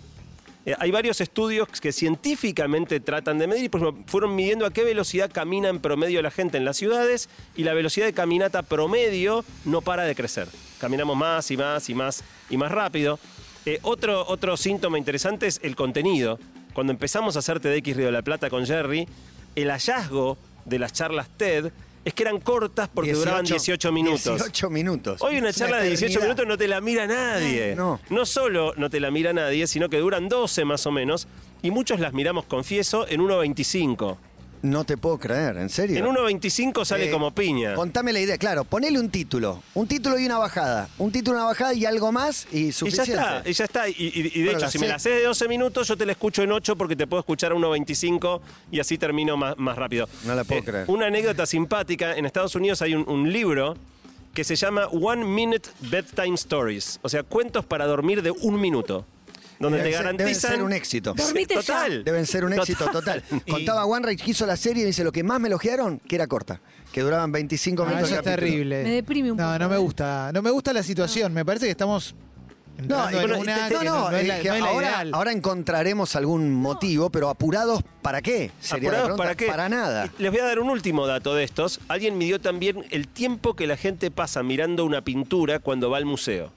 Eh, 0.66 0.74
hay 0.78 0.90
varios 0.90 1.20
estudios 1.20 1.68
que 1.80 1.92
científicamente 1.92 3.00
tratan 3.00 3.38
de 3.38 3.46
medir, 3.46 3.70
por 3.70 3.80
ejemplo, 3.80 4.04
fueron 4.06 4.34
midiendo 4.34 4.66
a 4.66 4.70
qué 4.70 4.84
velocidad 4.84 5.30
camina 5.32 5.68
en 5.68 5.78
promedio 5.78 6.20
la 6.20 6.30
gente 6.30 6.58
en 6.58 6.64
las 6.64 6.76
ciudades 6.76 7.30
y 7.56 7.62
la 7.62 7.72
velocidad 7.72 8.04
de 8.06 8.12
caminata 8.12 8.62
promedio 8.62 9.44
no 9.64 9.80
para 9.80 10.02
de 10.02 10.14
crecer. 10.14 10.48
Caminamos 10.78 11.16
más 11.16 11.50
y 11.50 11.56
más 11.56 11.88
y 11.88 11.94
más 11.94 12.22
y 12.50 12.56
más 12.56 12.70
rápido. 12.70 13.18
Eh, 13.66 13.78
otro, 13.82 14.24
otro 14.28 14.56
síntoma 14.56 14.98
interesante 14.98 15.46
es 15.46 15.60
el 15.62 15.76
contenido. 15.76 16.38
Cuando 16.72 16.92
empezamos 16.92 17.36
a 17.36 17.40
hacer 17.40 17.60
TDX 17.60 17.96
Río 17.96 18.06
de 18.06 18.12
la 18.12 18.22
Plata 18.22 18.48
con 18.50 18.64
Jerry, 18.66 19.06
el 19.56 19.70
hallazgo 19.70 20.38
de 20.64 20.78
las 20.78 20.92
charlas 20.92 21.28
TED 21.36 21.72
es 22.04 22.14
que 22.14 22.22
eran 22.22 22.40
cortas 22.40 22.88
porque 22.88 23.12
duraban 23.12 23.44
18 23.44 23.92
minutos. 23.92 24.24
18 24.24 24.70
minutos. 24.70 25.20
Hoy 25.20 25.38
una 25.38 25.50
Es 25.50 25.56
charla 25.56 25.78
de 25.78 25.88
18 25.88 26.06
eternidad. 26.06 26.22
minutos 26.28 26.46
no 26.46 26.56
te 26.56 26.68
la 26.68 26.80
mira 26.80 27.06
nadie. 27.06 27.74
No. 27.74 28.00
No 28.08 28.24
solo 28.24 28.72
no 28.76 28.88
te 28.88 29.00
la 29.00 29.10
mira 29.10 29.32
nadie, 29.32 29.66
sino 29.66 29.88
que 29.88 29.98
duran 29.98 30.28
12 30.28 30.64
más 30.64 30.86
o 30.86 30.92
menos. 30.92 31.26
Y 31.60 31.70
muchos 31.70 31.98
las 32.00 32.12
miramos, 32.12 32.44
confieso, 32.44 33.06
en 33.08 33.20
1.25. 33.20 34.16
No 34.62 34.84
te 34.84 34.96
puedo 34.96 35.18
creer, 35.18 35.56
¿en 35.58 35.68
serio? 35.68 35.96
En 35.98 36.04
1.25 36.06 36.84
sale 36.84 37.08
Eh, 37.08 37.10
como 37.10 37.32
piña. 37.32 37.74
Contame 37.74 38.12
la 38.12 38.20
idea, 38.20 38.36
claro, 38.38 38.64
ponele 38.64 38.98
un 38.98 39.08
título. 39.10 39.62
Un 39.74 39.86
título 39.86 40.18
y 40.18 40.26
una 40.26 40.38
bajada. 40.38 40.88
Un 40.98 41.12
título, 41.12 41.36
una 41.36 41.46
bajada 41.46 41.74
y 41.74 41.84
algo 41.86 42.10
más 42.12 42.46
y 42.52 42.58
Y 42.58 42.66
ya 42.66 42.72
suficiente. 42.72 43.12
está, 43.12 43.42
y 43.48 43.52
ya 43.52 43.64
está. 43.64 43.88
Y, 43.88 43.92
y- 43.98 44.32
y 44.34 44.42
de 44.42 44.52
hecho, 44.52 44.68
si 44.70 44.78
me 44.78 44.84
sé. 44.86 44.88
la 44.88 44.94
haces 44.96 45.14
de 45.16 45.22
12 45.24 45.48
minutos, 45.48 45.86
yo 45.88 45.96
te 45.96 46.04
la 46.06 46.12
escucho 46.12 46.42
en 46.42 46.52
8 46.52 46.76
porque 46.76 46.96
te 46.96 47.06
puedo 47.06 47.20
escuchar 47.20 47.52
a 47.52 47.54
1.25 47.54 48.40
y 48.72 48.80
así 48.80 48.98
termino 48.98 49.36
más, 49.36 49.56
más 49.58 49.76
rápido. 49.76 50.08
No 50.24 50.34
la 50.34 50.44
puedo 50.44 50.60
Eh, 50.60 50.64
creer. 50.64 50.84
Una 50.88 51.06
anécdota 51.06 51.46
simpática. 51.46 52.16
En 52.16 52.26
Estados 52.26 52.54
Unidos 52.54 52.82
hay 52.82 52.94
un, 52.94 53.08
un 53.08 53.32
libro 53.32 53.76
que 54.34 54.44
se 54.44 54.56
llama 54.56 54.86
One 54.88 55.24
Minute 55.24 55.68
Bedtime 55.80 56.34
Stories. 56.34 57.00
O 57.02 57.08
sea, 57.08 57.22
cuentos 57.22 57.64
para 57.64 57.86
dormir 57.86 58.22
de 58.22 58.30
un 58.30 58.60
minuto. 58.60 59.04
Donde 59.60 59.78
Deben 59.78 59.90
te 59.92 59.96
ser- 59.96 60.06
deben 60.06 60.16
garantizan... 60.18 60.50
ser 60.52 60.62
un 60.62 60.72
éxito. 60.72 61.14
Dormite 61.14 61.54
ya. 61.54 61.60
Total. 61.60 62.04
Deben 62.04 62.26
ser 62.26 62.44
un 62.44 62.52
éxito 62.52 62.88
total. 62.90 63.22
Contaba 63.50 63.84
OneRage 63.86 64.16
que 64.24 64.30
hizo 64.30 64.46
la 64.46 64.56
serie 64.56 64.84
y 64.84 64.86
dice 64.86 65.02
lo 65.04 65.10
que 65.12 65.22
más 65.24 65.40
me 65.40 65.48
elogiaron, 65.48 65.98
que 65.98 66.14
era 66.16 66.26
corta, 66.26 66.60
que 66.92 67.00
duraban 67.00 67.32
25 67.32 67.82
Ah, 67.82 67.86
minutos. 67.86 68.10
eso 68.10 68.18
es 68.20 68.24
terrible. 68.24 68.82
Me 68.84 68.90
deprime 68.90 69.32
un 69.32 69.36
no, 69.36 69.44
poco, 69.46 69.58
No, 69.58 69.68
me 69.68 69.74
¿eh? 69.74 69.78
gusta. 69.78 70.30
No 70.32 70.42
me 70.42 70.50
gusta 70.50 70.72
la 70.72 70.82
situación. 70.82 71.32
Me 71.34 71.44
parece 71.44 71.64
que 71.66 71.72
estamos 71.72 72.14
y 72.78 72.82
en 72.82 72.88
bueno, 72.88 73.38
una 73.40 73.66
y 73.66 73.68
te- 73.70 73.74
No, 73.74 73.82
no, 73.82 74.10
no 74.12 74.16
es 74.16 74.22
es 74.22 74.28
la, 74.28 74.38
que 74.38 74.48
no 74.50 74.54
es 74.54 74.60
la 74.62 74.68
ahora, 74.68 75.04
ahora 75.12 75.32
encontraremos 75.32 76.14
algún 76.14 76.54
motivo, 76.54 77.10
pero 77.10 77.28
apurados 77.28 77.82
¿para 78.02 78.22
qué? 78.22 78.52
Sería 78.60 78.90
¿Apurados 78.90 79.06
pregunta. 79.08 79.22
para 79.24 79.34
qué? 79.34 79.46
Para 79.46 79.68
nada. 79.68 80.08
Y 80.16 80.22
Les 80.22 80.30
voy 80.30 80.40
a 80.40 80.44
dar 80.44 80.60
un 80.60 80.70
último 80.70 81.04
dato 81.08 81.34
de 81.34 81.42
estos. 81.42 81.80
Alguien 81.88 82.16
midió 82.16 82.40
también 82.40 82.84
el 82.90 83.08
tiempo 83.08 83.56
que 83.56 83.66
la 83.66 83.76
gente 83.76 84.12
pasa 84.12 84.44
mirando 84.44 84.84
una 84.84 85.02
pintura 85.02 85.58
cuando 85.58 85.90
va 85.90 85.96
al 85.96 86.04
museo. 86.04 86.52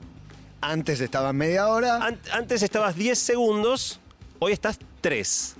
Antes 0.62 1.02
estaban 1.02 1.36
media 1.36 1.68
hora. 1.70 1.98
An- 1.98 2.20
antes 2.32 2.62
estabas 2.62 2.96
10 2.96 3.18
segundos, 3.18 4.00
hoy 4.40 4.52
estás 4.54 4.78
3. 5.02 5.56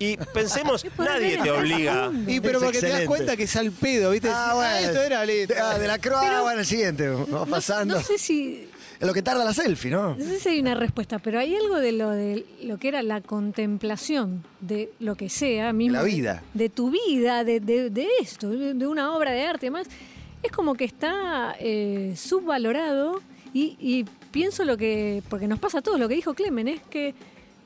Y 0.00 0.16
pensemos, 0.34 0.84
nadie 0.98 1.38
te 1.40 1.50
obliga. 1.52 2.10
Y 2.26 2.40
pero 2.40 2.58
Es 2.58 2.64
porque 2.64 2.80
te 2.80 2.86
das 2.88 3.00
excelente. 3.00 3.06
cuenta 3.06 3.36
que 3.36 3.44
es 3.44 3.54
al 3.56 3.70
pedo, 3.70 4.10
¿viste? 4.10 4.28
Ah, 4.28 4.48
Ah, 4.50 4.54
bueno. 4.54 4.76
esto 4.88 5.02
era 5.02 5.24
listo. 5.24 5.54
Ah, 5.62 5.78
de 5.78 5.86
la 5.86 5.98
croa, 5.98 6.20
Pero- 6.22 6.42
bueno, 6.42 6.60
el 6.60 6.66
siguiente. 6.66 7.08
Vamos 7.08 7.28
No- 7.30 7.46
pasando. 7.46 7.94
No, 7.94 8.02
sé 8.02 8.18
si 8.18 8.68
Es 9.00 9.06
lo 9.06 9.12
que 9.14 9.22
tarda 9.22 9.44
la 9.44 9.52
selfie, 9.54 9.90
¿no? 9.90 10.16
no 10.16 10.24
sé 10.24 10.40
si 10.40 10.48
hay 10.48 10.60
una 10.60 10.74
respuesta, 10.74 11.18
pero 11.20 11.38
hay 11.38 11.54
algo 11.54 11.78
de 11.78 11.92
lo 11.92 12.10
de 12.10 12.44
lo 12.62 12.78
que 12.78 12.88
era 12.88 13.02
la 13.02 13.20
contemplación 13.20 14.44
de 14.60 14.90
lo 14.98 15.14
que 15.16 15.28
sea, 15.28 15.72
mismo 15.72 15.94
la 15.98 16.02
de- 16.04 16.10
vida. 16.10 16.42
de, 16.54 16.68
tu 16.70 16.90
vida, 16.90 17.44
de, 17.44 17.60
de- 17.60 17.90
de 17.90 18.08
esto, 18.20 18.50
de, 18.50 18.74
de 18.74 18.86
una 18.86 19.14
obra 19.16 19.32
de 19.32 19.42
arte 19.42 19.66
y 19.66 19.68
demás, 19.68 19.86
es 20.42 20.50
como 20.52 20.74
que 20.74 20.84
está 20.84 21.54
eh, 21.58 22.14
subvalorado 22.16 23.20
y, 23.52 23.76
y 23.80 24.04
pienso 24.34 24.64
lo 24.64 24.76
que, 24.76 25.22
porque 25.30 25.46
nos 25.46 25.60
pasa 25.60 25.78
a 25.78 25.82
todos, 25.82 26.00
lo 26.00 26.08
que 26.08 26.16
dijo 26.16 26.34
Clemen, 26.34 26.66
es 26.66 26.82
que 26.90 27.14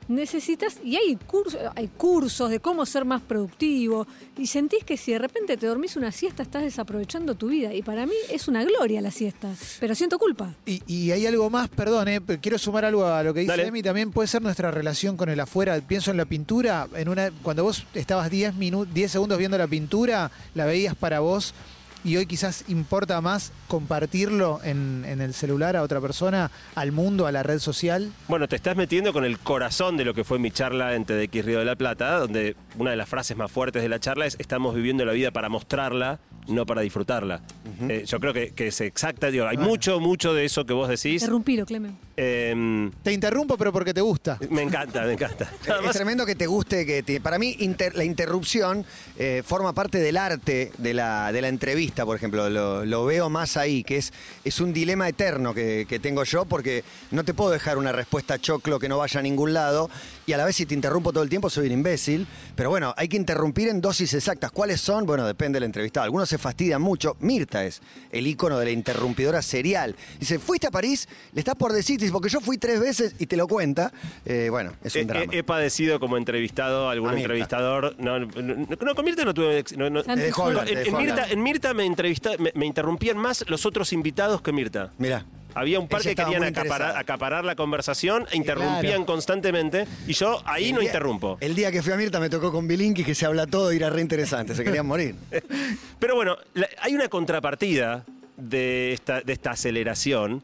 necesitas, 0.07 0.79
y 0.83 0.97
hay 0.97 1.15
cursos, 1.15 1.59
hay 1.75 1.87
cursos 1.87 2.51
de 2.51 2.59
cómo 2.59 2.85
ser 2.85 3.05
más 3.05 3.23
productivo, 3.23 4.05
y 4.37 4.45
sentís 4.45 4.83
que 4.83 4.95
si 4.95 5.11
de 5.11 5.17
repente 5.17 5.57
te 5.57 5.65
dormís 5.65 5.95
una 5.95 6.11
siesta 6.11 6.43
estás 6.43 6.61
desaprovechando 6.61 7.33
tu 7.33 7.47
vida, 7.47 7.73
y 7.73 7.81
para 7.81 8.05
mí 8.05 8.13
es 8.29 8.47
una 8.47 8.63
gloria 8.63 9.01
la 9.01 9.09
siesta, 9.09 9.49
pero 9.79 9.95
siento 9.95 10.19
culpa. 10.19 10.53
Y, 10.67 10.83
y 10.85 11.09
hay 11.09 11.25
algo 11.25 11.49
más, 11.49 11.69
perdón, 11.69 12.07
eh, 12.07 12.21
quiero 12.39 12.59
sumar 12.59 12.85
algo 12.85 13.03
a 13.03 13.23
lo 13.23 13.33
que 13.33 13.39
dice 13.39 13.51
Dale. 13.51 13.67
Emi, 13.67 13.81
también 13.81 14.11
puede 14.11 14.27
ser 14.27 14.43
nuestra 14.43 14.69
relación 14.69 15.17
con 15.17 15.29
el 15.29 15.39
afuera. 15.39 15.75
Pienso 15.81 16.11
en 16.11 16.17
la 16.17 16.25
pintura, 16.25 16.87
en 16.93 17.09
una 17.09 17.31
cuando 17.41 17.63
vos 17.63 17.87
estabas 17.95 18.29
10 18.29 18.53
minutos, 18.55 18.93
10 18.93 19.11
segundos 19.11 19.39
viendo 19.39 19.57
la 19.57 19.67
pintura, 19.67 20.29
la 20.53 20.67
veías 20.67 20.93
para 20.93 21.19
vos 21.19 21.55
y 22.03 22.15
hoy 22.17 22.25
quizás 22.25 22.63
importa 22.67 23.19
más 23.21 23.51
compartirlo 23.67 24.59
en, 24.63 25.03
en 25.07 25.19
el 25.21 25.33
celular 25.33 25.75
a 25.75 25.83
otra 25.83 25.99
persona, 25.99 26.51
al 26.75 26.91
mundo, 26.91 27.27
a 27.27 27.31
la 27.31 27.43
red 27.43 27.59
social. 27.59 28.11
Bueno, 28.27 28.47
te 28.47 28.55
estás 28.55 28.75
metiendo 28.77 29.11
con 29.13 29.25
el 29.25 29.39
corazón 29.39 29.97
de 29.97 30.05
lo 30.05 30.13
que 30.13 30.23
fue 30.23 30.39
mi 30.39 30.51
charla 30.51 30.95
en 30.95 31.05
TDX 31.05 31.43
Río 31.45 31.59
de 31.59 31.65
la 31.65 31.75
Plata, 31.75 32.19
donde 32.19 32.55
una 32.77 32.91
de 32.91 32.97
las 32.97 33.09
frases 33.09 33.35
más 33.35 33.51
fuertes 33.51 33.81
de 33.81 33.89
la 33.89 33.99
charla 33.99 34.25
es 34.25 34.35
estamos 34.39 34.75
viviendo 34.75 35.03
la 35.05 35.11
vida 35.13 35.31
para 35.31 35.49
mostrarla, 35.49 36.19
no 36.47 36.65
para 36.65 36.81
disfrutarla. 36.81 37.41
Eh, 37.89 38.03
yo 38.07 38.19
creo 38.19 38.33
que, 38.33 38.51
que 38.51 38.67
es 38.67 38.81
exacta, 38.81 39.29
digo, 39.31 39.47
hay 39.47 39.57
mucho, 39.57 39.99
mucho 39.99 40.33
de 40.33 40.45
eso 40.45 40.65
que 40.65 40.73
vos 40.73 40.87
decís. 40.87 41.21
Interrumpilo, 41.21 41.65
Clemen. 41.65 41.97
Eh, 42.17 42.89
Te 43.03 43.11
interrumpo, 43.13 43.57
pero 43.57 43.71
porque 43.71 43.93
te 43.93 44.01
gusta. 44.01 44.37
me 44.49 44.61
encanta, 44.61 45.03
me 45.03 45.13
encanta. 45.13 45.49
Es 45.89 45.95
tremendo 45.95 46.25
que 46.25 46.35
te 46.35 46.47
guste, 46.47 46.85
que 46.85 47.01
te- 47.03 47.19
para 47.21 47.39
mí 47.39 47.55
inter- 47.59 47.95
la 47.95 48.03
interrupción 48.03 48.85
eh, 49.17 49.41
forma 49.45 49.73
parte 49.73 49.99
del 49.99 50.17
arte 50.17 50.71
de 50.77 50.93
la, 50.93 51.31
de 51.31 51.41
la 51.41 51.47
entrevista, 51.47 51.88
por 51.95 52.15
ejemplo. 52.15 52.49
Lo, 52.49 52.85
lo 52.85 53.05
veo 53.05 53.29
más 53.29 53.57
ahí, 53.57 53.83
que 53.83 53.97
es, 53.97 54.13
es 54.43 54.59
un 54.59 54.73
dilema 54.73 55.07
eterno 55.07 55.53
que, 55.53 55.85
que 55.87 55.99
tengo 55.99 56.23
yo, 56.23 56.45
porque 56.45 56.83
no 57.11 57.23
te 57.23 57.33
puedo 57.33 57.51
dejar 57.51 57.77
una 57.77 57.91
respuesta 57.91 58.39
choclo 58.39 58.79
que 58.79 58.89
no 58.89 58.97
vaya 58.97 59.19
a 59.19 59.23
ningún 59.23 59.53
lado, 59.53 59.89
y 60.29 60.33
a 60.33 60.37
la 60.37 60.45
vez 60.45 60.55
si 60.55 60.65
te 60.67 60.75
interrumpo 60.75 61.11
todo 61.11 61.23
el 61.23 61.29
tiempo 61.29 61.49
soy 61.49 61.65
un 61.67 61.73
imbécil. 61.73 62.27
Pero 62.55 62.69
bueno, 62.69 62.93
hay 62.97 63.07
que 63.07 63.17
interrumpir 63.17 63.67
en 63.67 63.81
dosis 63.81 64.13
exactas. 64.13 64.51
¿Cuáles 64.51 64.79
son? 64.79 65.05
Bueno, 65.07 65.25
depende 65.25 65.57
del 65.57 65.63
entrevistado. 65.63 66.03
Algunos 66.03 66.29
se 66.29 66.37
fastidian 66.37 66.81
mucho. 66.81 67.17
Mirta 67.19 67.65
es 67.65 67.81
el 68.11 68.27
ícono 68.27 68.59
de 68.59 68.65
la 68.65 68.71
interrumpidora 68.71 69.41
serial. 69.41 69.95
Dice, 70.19 70.37
¿fuiste 70.37 70.67
a 70.67 70.71
París? 70.71 71.07
Le 71.33 71.39
estás 71.39 71.55
por 71.55 71.73
decir, 71.73 71.99
dice, 71.99 72.11
porque 72.11 72.29
yo 72.29 72.41
fui 72.41 72.57
tres 72.59 72.79
veces 72.79 73.15
y 73.17 73.25
te 73.25 73.35
lo 73.37 73.47
cuenta. 73.47 73.91
Eh, 74.25 74.49
bueno, 74.51 74.73
es 74.83 74.93
un 74.95 75.01
He, 75.01 75.05
drama. 75.05 75.25
he- 75.33 75.39
he 75.39 75.43
padecido 75.43 75.99
como 75.99 76.15
entrevistado 76.17 76.89
a 76.89 76.91
algún 76.91 77.09
A 77.09 77.13
Mirta. 77.13 77.23
entrevistador. 77.25 77.95
No, 77.97 78.19
no, 78.19 78.27
no, 78.41 78.65
no, 78.79 78.95
con 78.95 79.05
Mirta 79.05 79.25
no 79.25 79.33
tuve. 79.33 79.57
ex- 79.59 79.75
no, 79.77 79.89
no. 79.89 80.03
Santi 80.03 80.19
Te 80.21 80.25
dejó 80.27 80.43
Solo. 80.43 80.59
hablar, 80.59 80.65
te 80.65 80.71
En, 80.73 80.77
en 80.79 80.83
dejó 80.85 80.97
Mirta, 80.99 81.13
hablar. 81.13 81.31
en 81.31 81.43
Mirta 81.43 81.73
me, 81.73 81.85
entrevista, 81.85 82.31
me, 82.37 82.51
me 82.53 82.65
interrumpían 82.67 83.17
más 83.17 83.43
los 83.47 83.65
otros 83.65 83.91
invitados 83.93 84.41
que 84.41 84.51
Mirta. 84.51 84.91
Mirá. 84.97 85.25
Había 85.55 85.79
un 85.79 85.87
par 85.87 86.01
Ella 86.01 86.13
que 86.15 86.23
querían 86.23 86.43
acaparar, 86.43 87.43
la 87.43 87.55
conversación 87.55 88.25
e 88.31 88.37
interrumpían 88.37 88.81
claro. 88.81 89.05
constantemente 89.05 89.87
y 90.07 90.13
yo 90.13 90.41
ahí 90.45 90.65
El 90.69 90.73
no 90.75 90.79
día- 90.81 90.89
interrumpo. 90.89 91.37
El 91.41 91.55
día 91.55 91.71
que 91.71 91.81
fui 91.81 91.91
a 91.91 91.97
Mirta 91.97 92.19
me 92.19 92.29
tocó 92.29 92.51
con 92.51 92.67
Bilinki 92.67 93.03
que 93.03 93.15
se 93.15 93.25
habla 93.25 93.47
todo 93.47 93.73
y 93.73 93.77
era 93.77 93.89
re 93.89 94.01
interesante, 94.01 94.53
se 94.55 94.63
querían 94.63 94.85
morir. 94.85 95.15
Pero 95.99 96.15
bueno, 96.15 96.37
la- 96.53 96.69
hay 96.81 96.93
una 96.93 97.09
contrapartida 97.09 98.05
de 98.37 98.93
esta, 98.93 99.21
de 99.21 99.33
esta 99.33 99.51
aceleración 99.51 100.43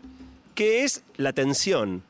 que 0.55 0.83
es 0.83 1.03
la 1.17 1.33
tensión. 1.33 2.01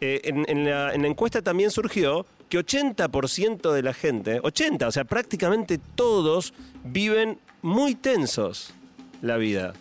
Eh, 0.00 0.22
en, 0.24 0.46
en 0.48 0.64
la, 0.70 0.94
en 0.94 1.02
la 1.02 1.08
encuesta 1.08 1.42
también 1.42 1.70
surgió 1.70 2.24
que 2.48 2.58
80% 2.58 3.72
de 3.72 3.82
la 3.82 3.92
gente, 3.94 4.40
80, 4.42 4.88
o 4.88 4.92
sea, 4.92 5.04
prácticamente 5.04 5.78
todos 5.94 6.54
viven 6.82 7.38
muy 7.62 7.94
tensos 7.94 8.72
la 9.22 9.36
vida. 9.36 9.74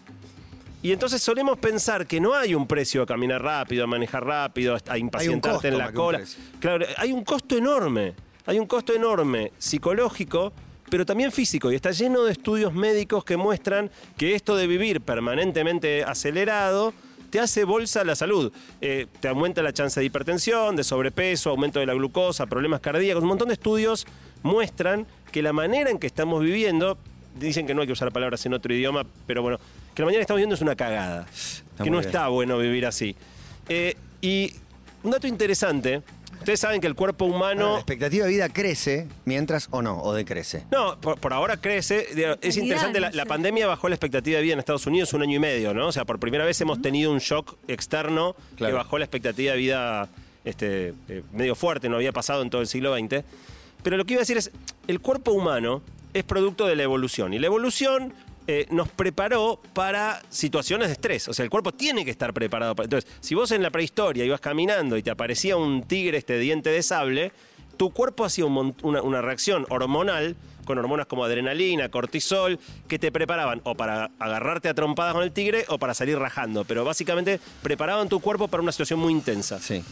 Y 0.82 0.92
entonces 0.94 1.22
solemos 1.22 1.58
pensar 1.58 2.08
que 2.08 2.22
no 2.22 2.34
hay 2.34 2.56
un 2.56 2.66
precio 2.66 3.02
a 3.02 3.06
caminar 3.06 3.42
rápido, 3.42 3.84
a 3.84 3.88
manejar 3.88 4.26
rápido, 4.26 4.78
a 4.88 4.98
impacientarte 4.98 5.68
en 5.68 5.78
la 5.78 5.92
cola. 5.92 6.22
Claro, 6.60 6.86
hay 6.98 7.12
un 7.12 7.24
costo 7.24 7.58
enorme. 7.58 8.14
Hay 8.46 8.58
un 8.58 8.66
costo 8.66 8.94
enorme 8.94 9.52
psicológico, 9.58 10.54
pero 10.90 11.06
también 11.06 11.32
físico. 11.32 11.72
Y 11.72 11.76
está 11.76 11.92
lleno 11.92 12.24
de 12.24 12.32
estudios 12.32 12.74
médicos 12.74 13.24
que 13.24 13.38
muestran 13.38 13.92
que 14.18 14.36
esto 14.36 14.56
de 14.56 14.68
vivir 14.68 15.02
permanentemente 15.02 16.04
acelerado 16.04 16.94
te 17.30 17.40
hace 17.40 17.64
bolsa 17.64 18.04
la 18.04 18.16
salud. 18.16 18.52
Eh, 18.82 19.06
te 19.20 19.28
aumenta 19.28 19.62
la 19.62 19.74
chance 19.74 20.00
de 20.00 20.06
hipertensión, 20.06 20.76
de 20.76 20.84
sobrepeso, 20.84 21.52
aumento 21.52 21.80
de 21.80 21.86
la 21.86 21.94
glucosa, 21.94 22.48
problemas 22.48 22.80
cardíacos. 22.80 23.22
Un 23.22 23.30
montón 23.30 23.50
de 23.50 23.54
estudios 23.54 24.08
muestran 24.42 25.06
que 25.32 25.42
la 25.42 25.54
manera 25.54 25.92
en 25.92 26.00
que 26.00 26.08
estamos 26.08 26.42
viviendo, 26.42 26.98
dicen 27.40 27.68
que 27.68 27.76
no 27.76 27.82
hay 27.82 27.88
que 27.88 27.94
usar 27.94 28.12
palabras 28.12 28.46
en 28.46 28.54
otro 28.54 28.74
idioma, 28.74 29.06
pero 29.28 29.44
bueno, 29.44 29.60
que 30.08 30.14
la 30.14 30.18
que 30.18 30.22
estamos 30.22 30.38
viviendo 30.38 30.56
es 30.56 30.62
una 30.62 30.76
cagada. 30.76 31.26
que 31.78 31.90
no 31.90 31.98
bien. 31.98 32.06
está 32.06 32.28
bueno 32.28 32.58
vivir 32.58 32.86
así. 32.86 33.16
Eh, 33.68 33.96
y 34.22 34.54
un 35.04 35.12
dato 35.12 35.28
interesante, 35.28 36.02
ustedes 36.40 36.60
saben 36.60 36.82
que 36.82 36.88
el 36.88 36.96
cuerpo 36.96 37.26
humano... 37.26 37.74
La 37.74 37.76
expectativa 37.78 38.26
de 38.26 38.32
vida 38.32 38.50
crece 38.50 39.08
mientras 39.26 39.68
o 39.72 39.82
no, 39.82 40.02
o 40.02 40.14
decrece. 40.14 40.66
No, 40.72 41.00
por, 41.00 41.20
por 41.20 41.34
ahora 41.34 41.58
crece. 41.58 42.08
Es 42.42 42.58
interesante, 42.58 43.00
la, 43.00 43.26
pandemia 43.26 43.68
bajó 43.68 43.90
la 43.90 43.96
expectativa 43.96 44.38
de 44.38 44.44
vida 44.44 44.54
en 44.54 44.60
Estados 44.60 44.88
Unidos 44.88 45.14
un 45.14 45.22
año 45.22 45.36
y 45.36 45.40
medio, 45.40 45.74
¿no? 45.74 45.88
O 45.88 45.92
sea, 45.92 46.06
por 46.06 46.20
primera 46.20 46.46
vez 46.46 46.60
hemos 46.62 46.82
tenido 46.82 47.12
un 47.12 47.20
shock 47.20 47.58
externo 47.68 48.36
Claro. 48.56 48.74
que 48.74 48.78
bajó 48.78 48.98
la 48.98 49.06
expectativa 49.06 49.54
de 49.54 49.58
vida 49.58 50.10
este, 50.44 50.94
eh, 51.08 51.24
medio 51.34 51.56
fuerte, 51.56 51.90
no 51.90 51.96
había 51.96 52.12
pasado 52.12 52.42
en 52.42 52.50
todo 52.50 52.62
el 52.62 52.68
siglo 52.68 52.96
XX. 52.98 53.24
Pero 53.84 53.98
lo 53.98 54.06
que 54.06 54.14
iba 54.14 54.20
a 54.20 54.24
decir 54.24 54.38
es, 54.38 54.52
el 54.88 55.00
cuerpo 55.00 55.32
humano 55.32 55.82
es 56.14 56.24
producto 56.24 56.66
de 56.68 56.76
la 56.76 56.84
evolución. 56.84 57.34
Y 57.34 57.40
la 57.40 57.48
evolución 57.48 58.14
eh, 58.52 58.66
nos 58.72 58.90
preparó 58.90 59.62
para 59.74 60.24
situaciones 60.30 60.88
de 60.88 60.94
estrés. 60.94 61.28
O 61.28 61.34
sea, 61.34 61.44
el 61.44 61.52
cuerpo 61.52 61.72
tiene 61.72 62.04
que 62.04 62.10
estar 62.10 62.34
preparado. 62.34 62.76
Para... 62.76 62.86
Entonces, 62.86 63.08
si 63.20 63.36
vos 63.36 63.52
en 63.52 63.62
la 63.62 63.70
prehistoria 63.70 64.26
ibas 64.26 64.42
caminando 64.42 64.98
y 64.98 65.04
te 65.04 65.12
aparecía 65.12 65.56
un 65.56 65.84
tigre 65.84 66.18
este 66.18 66.40
diente 66.40 66.72
de 66.72 66.82
sable, 66.82 67.32
tu 67.78 67.92
cuerpo 67.92 68.26
hacía 68.26 68.46
un 68.46 68.76
una, 68.82 69.04
una 69.04 69.22
reacción 69.22 69.68
hormonal 69.70 70.36
con 70.66 70.80
hormonas 70.80 71.06
como 71.06 71.24
adrenalina, 71.24 71.90
cortisol, 71.90 72.60
que 72.88 72.98
te 72.98 73.12
preparaban 73.12 73.62
o 73.66 73.76
para 73.76 74.10
agarrarte 74.18 74.68
a 74.68 74.74
trompadas 74.74 75.14
con 75.14 75.22
el 75.22 75.32
tigre 75.32 75.66
o 75.68 75.78
para 75.78 75.94
salir 75.94 76.18
rajando. 76.18 76.66
Pero 76.66 76.84
básicamente 76.84 77.40
preparaban 77.62 78.10
tu 78.10 78.20
cuerpo 78.20 78.48
para 78.48 78.64
una 78.64 78.72
situación 78.72 79.00
muy 79.00 79.14
intensa. 79.14 79.60
Sí. 79.60 79.84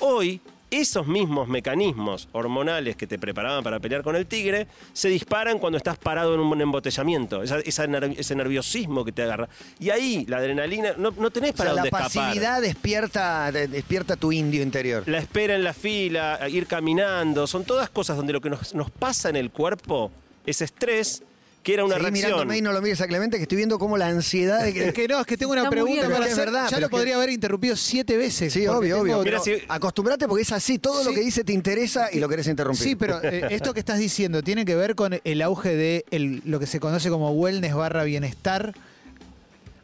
Hoy, 0.00 0.40
esos 0.72 1.06
mismos 1.06 1.46
mecanismos 1.48 2.28
hormonales 2.32 2.96
que 2.96 3.06
te 3.06 3.18
preparaban 3.18 3.62
para 3.62 3.78
pelear 3.78 4.02
con 4.02 4.16
el 4.16 4.26
tigre 4.26 4.66
se 4.92 5.08
disparan 5.08 5.58
cuando 5.58 5.76
estás 5.76 5.98
parado 5.98 6.34
en 6.34 6.40
un 6.40 6.60
embotellamiento. 6.60 7.42
Esa- 7.42 7.60
esa 7.60 7.86
ner- 7.86 8.14
ese 8.18 8.34
nerviosismo 8.34 9.04
que 9.04 9.12
te 9.12 9.22
agarra. 9.22 9.48
Y 9.78 9.90
ahí, 9.90 10.24
la 10.26 10.38
adrenalina, 10.38 10.94
no, 10.96 11.10
no 11.16 11.30
tenés 11.30 11.52
O 11.52 11.56
para 11.56 11.74
sea, 11.74 11.82
la 11.82 11.88
escapar. 11.88 12.02
pasividad 12.10 12.60
despierta, 12.62 13.52
de- 13.52 13.68
despierta 13.68 14.16
tu 14.16 14.32
indio 14.32 14.62
interior. 14.62 15.04
La 15.06 15.18
espera 15.18 15.54
en 15.54 15.62
la 15.64 15.74
fila, 15.74 16.38
ir 16.48 16.66
caminando, 16.66 17.46
son 17.46 17.64
todas 17.64 17.90
cosas 17.90 18.16
donde 18.16 18.32
lo 18.32 18.40
que 18.40 18.50
nos, 18.50 18.74
nos 18.74 18.90
pasa 18.90 19.28
en 19.28 19.36
el 19.36 19.50
cuerpo 19.50 20.10
es 20.46 20.60
estrés, 20.62 21.22
que 21.62 21.74
era 21.74 21.84
una 21.84 21.94
Seguí 21.94 22.02
reacción. 22.06 22.30
mirándome 22.32 22.58
y 22.58 22.60
no 22.62 22.72
lo 22.72 22.82
mires 22.82 23.00
a 23.00 23.06
Clemente, 23.06 23.36
que 23.36 23.44
estoy 23.44 23.56
viendo 23.56 23.78
cómo 23.78 23.96
la 23.96 24.08
ansiedad 24.08 24.62
de 24.62 24.68
Es 24.70 24.74
que... 24.74 24.92
que 24.92 25.08
no, 25.08 25.20
es 25.20 25.26
que 25.26 25.36
tengo 25.36 25.52
una 25.52 25.60
Está 25.62 25.70
pregunta 25.70 25.94
muriendo. 25.94 26.14
para 26.16 26.26
Es 26.26 26.32
hacer. 26.32 26.44
verdad, 26.46 26.64
ya 26.64 26.68
pero 26.70 26.80
lo 26.80 26.88
que- 26.88 26.96
podría 26.96 27.14
haber 27.16 27.30
interrumpido 27.30 27.76
siete 27.76 28.16
veces. 28.16 28.52
Sí, 28.52 28.64
porque 28.66 28.92
obvio, 28.94 29.04
tengo- 29.04 29.18
obvio. 29.20 29.24
Mira, 29.24 29.40
pero 29.44 29.58
si- 29.58 29.64
Acostumbrate 29.68 30.26
porque 30.26 30.42
es 30.42 30.52
así, 30.52 30.78
todo 30.78 31.04
lo 31.04 31.10
Sí. 31.10 31.14
que 31.16 31.20
dice 31.22 31.44
te 31.44 31.52
interesa 31.52 32.08
y 32.12 32.18
lo 32.18 32.28
querés 32.28 32.48
interrumpir. 32.48 32.82
Sí, 32.82 32.96
pero 32.96 33.22
eh, 33.22 33.46
esto 33.50 33.72
que 33.74 33.80
estás 33.80 33.98
diciendo 33.98 34.42
tiene 34.42 34.64
que 34.64 34.74
ver 34.74 34.94
con 34.96 35.20
el 35.22 35.42
auge 35.42 35.76
de 35.76 36.04
el- 36.10 36.42
lo 36.44 36.58
que 36.58 36.66
se 36.66 36.80
conoce 36.80 37.10
como 37.10 37.30
wellness 37.30 37.74
barra 37.74 38.02
bienestar. 38.04 38.74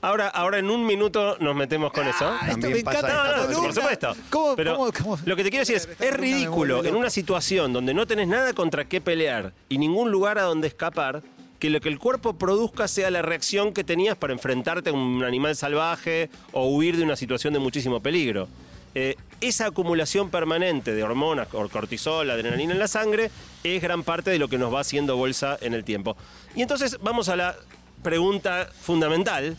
Ahora, 0.01 0.29
ahora 0.29 0.59
en 0.59 0.71
un 0.71 0.87
minuto 0.87 1.37
nos 1.41 1.57
metemos 1.57 1.93
con 1.93 2.07
eso. 2.07 2.25
Ah, 2.25 2.39
esto 2.43 2.53
También 2.53 2.73
me 2.75 2.83
pasa 2.85 2.99
encanta 3.01 3.17
esto. 3.19 3.25
esta 3.25 3.37
No, 3.37 3.37
no, 3.41 3.47
columna. 3.49 3.67
por 3.67 3.75
supuesto. 3.75 4.17
¿Cómo- 4.31 4.57
Pero 4.57 4.77
cómo- 4.77 4.93
cómo- 4.93 5.19
lo 5.25 5.35
que 5.37 5.43
te 5.43 5.51
quiero 5.51 5.63
decir 5.63 5.77
es, 5.77 5.89
es 5.89 5.99
me 5.99 6.11
ridículo 6.17 6.75
vuelve 6.77 6.89
en 6.89 6.95
loco. 6.95 7.01
una 7.01 7.11
situación 7.11 7.73
donde 7.73 7.95
no 7.95 8.07
tenés 8.07 8.29
nada 8.29 8.53
contra 8.53 8.85
qué 8.85 9.01
pelear 9.01 9.53
y 9.69 9.79
ningún 9.79 10.13
lugar 10.13 10.39
a 10.39 10.43
donde 10.43 10.69
escapar, 10.69 11.23
que 11.59 11.71
lo 11.71 11.81
que 11.81 11.89
el 11.89 11.99
cuerpo 11.99 12.39
produzca 12.39 12.87
sea 12.89 13.11
la 13.11 13.23
reacción 13.23 13.73
que 13.73 13.85
tenías 13.85 14.17
para 14.17 14.33
enfrentarte 14.33 14.91
a 14.91 14.93
un 14.93 15.25
animal 15.25 15.57
salvaje 15.57 16.31
o 16.53 16.69
huir 16.69 16.97
de 16.97 17.03
una 17.03 17.17
situación 17.17 17.53
de 17.53 17.59
muchísimo 17.59 18.01
peligro. 18.01 18.49
Eh, 18.95 19.17
esa 19.41 19.67
acumulación 19.67 20.31
permanente 20.31 20.93
de 20.95 21.03
hormonas, 21.03 21.49
cor- 21.49 21.71
cortisol, 21.71 22.31
adrenalina 22.31 22.73
en 22.73 22.79
la 22.79 22.89
sangre, 22.89 23.31
es 23.63 23.83
gran 23.83 24.03
parte 24.03 24.31
de 24.31 24.39
lo 24.39 24.49
que 24.49 24.59
nos 24.59 24.73
va 24.73 24.81
haciendo 24.81 25.17
bolsa 25.17 25.59
en 25.61 25.75
el 25.75 25.85
tiempo. 25.85 26.17
Y 26.55 26.63
entonces 26.63 26.99
vamos 27.03 27.29
a 27.29 27.37
la 27.37 27.55
pregunta 28.03 28.69
fundamental, 28.81 29.57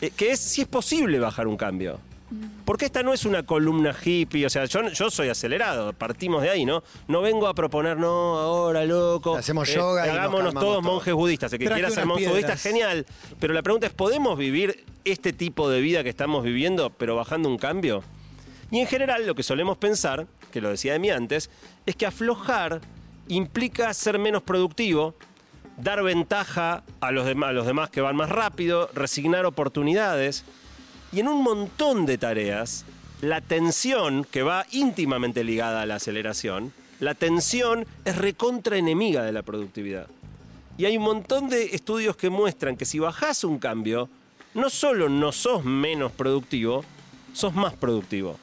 eh, 0.00 0.10
que 0.16 0.30
es 0.30 0.40
si 0.40 0.62
es 0.62 0.68
posible 0.68 1.18
bajar 1.18 1.46
un 1.48 1.56
cambio. 1.56 1.98
Porque 2.64 2.84
esta 2.84 3.02
no 3.02 3.14
es 3.14 3.24
una 3.24 3.44
columna 3.44 3.94
hippie, 4.04 4.44
o 4.44 4.50
sea, 4.50 4.66
yo, 4.66 4.86
yo 4.90 5.10
soy 5.10 5.30
acelerado, 5.30 5.92
partimos 5.94 6.42
de 6.42 6.50
ahí, 6.50 6.66
¿no? 6.66 6.82
No 7.06 7.22
vengo 7.22 7.48
a 7.48 7.54
proponer, 7.54 7.96
no, 7.96 8.38
ahora, 8.38 8.84
loco. 8.84 9.36
eh, 9.36 9.38
Hacemos 9.38 9.72
yoga 9.72 10.04
y 10.04 10.08
nos 10.08 10.18
Hagámonos 10.18 10.54
todos 10.54 10.82
monjes 10.82 11.14
budistas. 11.14 11.52
El 11.52 11.58
que 11.58 11.64
Traje 11.64 11.80
quiera 11.80 11.94
ser 11.94 12.04
monje 12.06 12.28
budista, 12.28 12.56
genial. 12.56 13.06
Pero 13.40 13.54
la 13.54 13.62
pregunta 13.62 13.86
es, 13.86 13.94
¿podemos 13.94 14.36
vivir 14.36 14.84
este 15.04 15.32
tipo 15.32 15.70
de 15.70 15.80
vida 15.80 16.02
que 16.02 16.10
estamos 16.10 16.44
viviendo, 16.44 16.90
pero 16.90 17.16
bajando 17.16 17.48
un 17.48 17.56
cambio? 17.56 18.02
Y 18.70 18.80
en 18.80 18.86
general, 18.86 19.26
lo 19.26 19.34
que 19.34 19.42
solemos 19.42 19.78
pensar, 19.78 20.26
que 20.52 20.60
lo 20.60 20.68
decía 20.68 20.92
de 20.92 20.98
mí 20.98 21.10
antes, 21.10 21.48
es 21.86 21.96
que 21.96 22.04
aflojar 22.04 22.82
implica 23.28 23.92
ser 23.94 24.18
menos 24.18 24.42
productivo, 24.42 25.14
dar 25.78 26.02
ventaja 26.02 26.82
a 27.00 27.10
los, 27.10 27.24
demás, 27.24 27.50
a 27.50 27.52
los 27.52 27.66
demás 27.66 27.88
que 27.88 28.02
van 28.02 28.16
más 28.16 28.28
rápido, 28.28 28.90
resignar 28.94 29.46
oportunidades. 29.46 30.44
Y 31.12 31.20
en 31.20 31.28
un 31.28 31.42
montón 31.42 32.04
de 32.04 32.18
tareas, 32.18 32.84
la 33.22 33.40
tensión, 33.40 34.24
que 34.24 34.42
va 34.42 34.66
íntimamente 34.70 35.42
ligada 35.42 35.82
a 35.82 35.86
la 35.86 35.96
aceleración, 35.96 36.72
la 37.00 37.14
tensión 37.14 37.86
es 38.04 38.16
recontra 38.16 38.76
enemiga 38.76 39.22
de 39.22 39.32
la 39.32 39.42
productividad. 39.42 40.06
Y 40.76 40.84
hay 40.84 40.96
un 40.96 41.04
montón 41.04 41.48
de 41.48 41.74
estudios 41.74 42.16
que 42.16 42.30
muestran 42.30 42.76
que 42.76 42.84
si 42.84 42.98
bajás 42.98 43.42
un 43.44 43.58
cambio, 43.58 44.08
no 44.54 44.70
solo 44.70 45.08
no 45.08 45.32
sos 45.32 45.64
menos 45.64 46.12
productivo, 46.12 46.84
sos 47.32 47.54
más 47.54 47.74
productivo. 47.74 48.38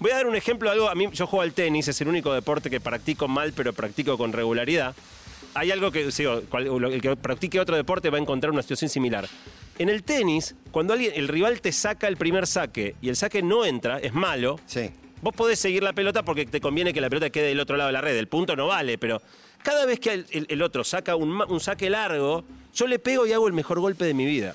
Voy 0.00 0.10
a 0.10 0.16
dar 0.16 0.26
un 0.26 0.34
ejemplo 0.34 0.68
de 0.68 0.74
algo. 0.74 0.88
A 0.88 0.94
mí, 0.94 1.08
yo 1.12 1.26
juego 1.26 1.42
al 1.42 1.52
tenis, 1.52 1.86
es 1.86 2.00
el 2.00 2.08
único 2.08 2.32
deporte 2.34 2.68
que 2.68 2.80
practico 2.80 3.28
mal, 3.28 3.52
pero 3.52 3.72
practico 3.72 4.18
con 4.18 4.32
regularidad. 4.32 4.94
Hay 5.54 5.70
algo 5.70 5.92
que, 5.92 6.04
digo, 6.06 6.42
el 6.58 7.00
que 7.00 7.14
practique 7.16 7.60
otro 7.60 7.76
deporte 7.76 8.10
va 8.10 8.18
a 8.18 8.20
encontrar 8.20 8.50
una 8.50 8.62
situación 8.62 8.88
similar. 8.88 9.28
En 9.82 9.88
el 9.88 10.04
tenis, 10.04 10.54
cuando 10.70 10.92
alguien, 10.92 11.12
el 11.16 11.26
rival 11.26 11.60
te 11.60 11.72
saca 11.72 12.06
el 12.06 12.16
primer 12.16 12.46
saque 12.46 12.94
y 13.02 13.08
el 13.08 13.16
saque 13.16 13.42
no 13.42 13.64
entra, 13.64 13.98
es 13.98 14.12
malo. 14.14 14.60
Sí. 14.64 14.90
Vos 15.22 15.34
podés 15.34 15.58
seguir 15.58 15.82
la 15.82 15.92
pelota 15.92 16.22
porque 16.24 16.46
te 16.46 16.60
conviene 16.60 16.92
que 16.94 17.00
la 17.00 17.08
pelota 17.08 17.30
quede 17.30 17.48
del 17.48 17.58
otro 17.58 17.76
lado 17.76 17.88
de 17.88 17.92
la 17.94 18.00
red. 18.00 18.16
El 18.16 18.28
punto 18.28 18.54
no 18.54 18.68
vale, 18.68 18.96
pero 18.96 19.20
cada 19.64 19.84
vez 19.84 19.98
que 19.98 20.12
el, 20.12 20.26
el- 20.30 20.46
el 20.48 20.62
otro 20.62 20.84
saca 20.84 21.16
un, 21.16 21.30
ma- 21.30 21.46
un 21.46 21.58
saque 21.58 21.90
largo, 21.90 22.44
yo 22.72 22.86
le 22.86 23.00
pego 23.00 23.26
y 23.26 23.32
hago 23.32 23.48
el 23.48 23.52
mejor 23.54 23.80
golpe 23.80 24.04
de 24.04 24.14
mi 24.14 24.24
vida. 24.24 24.54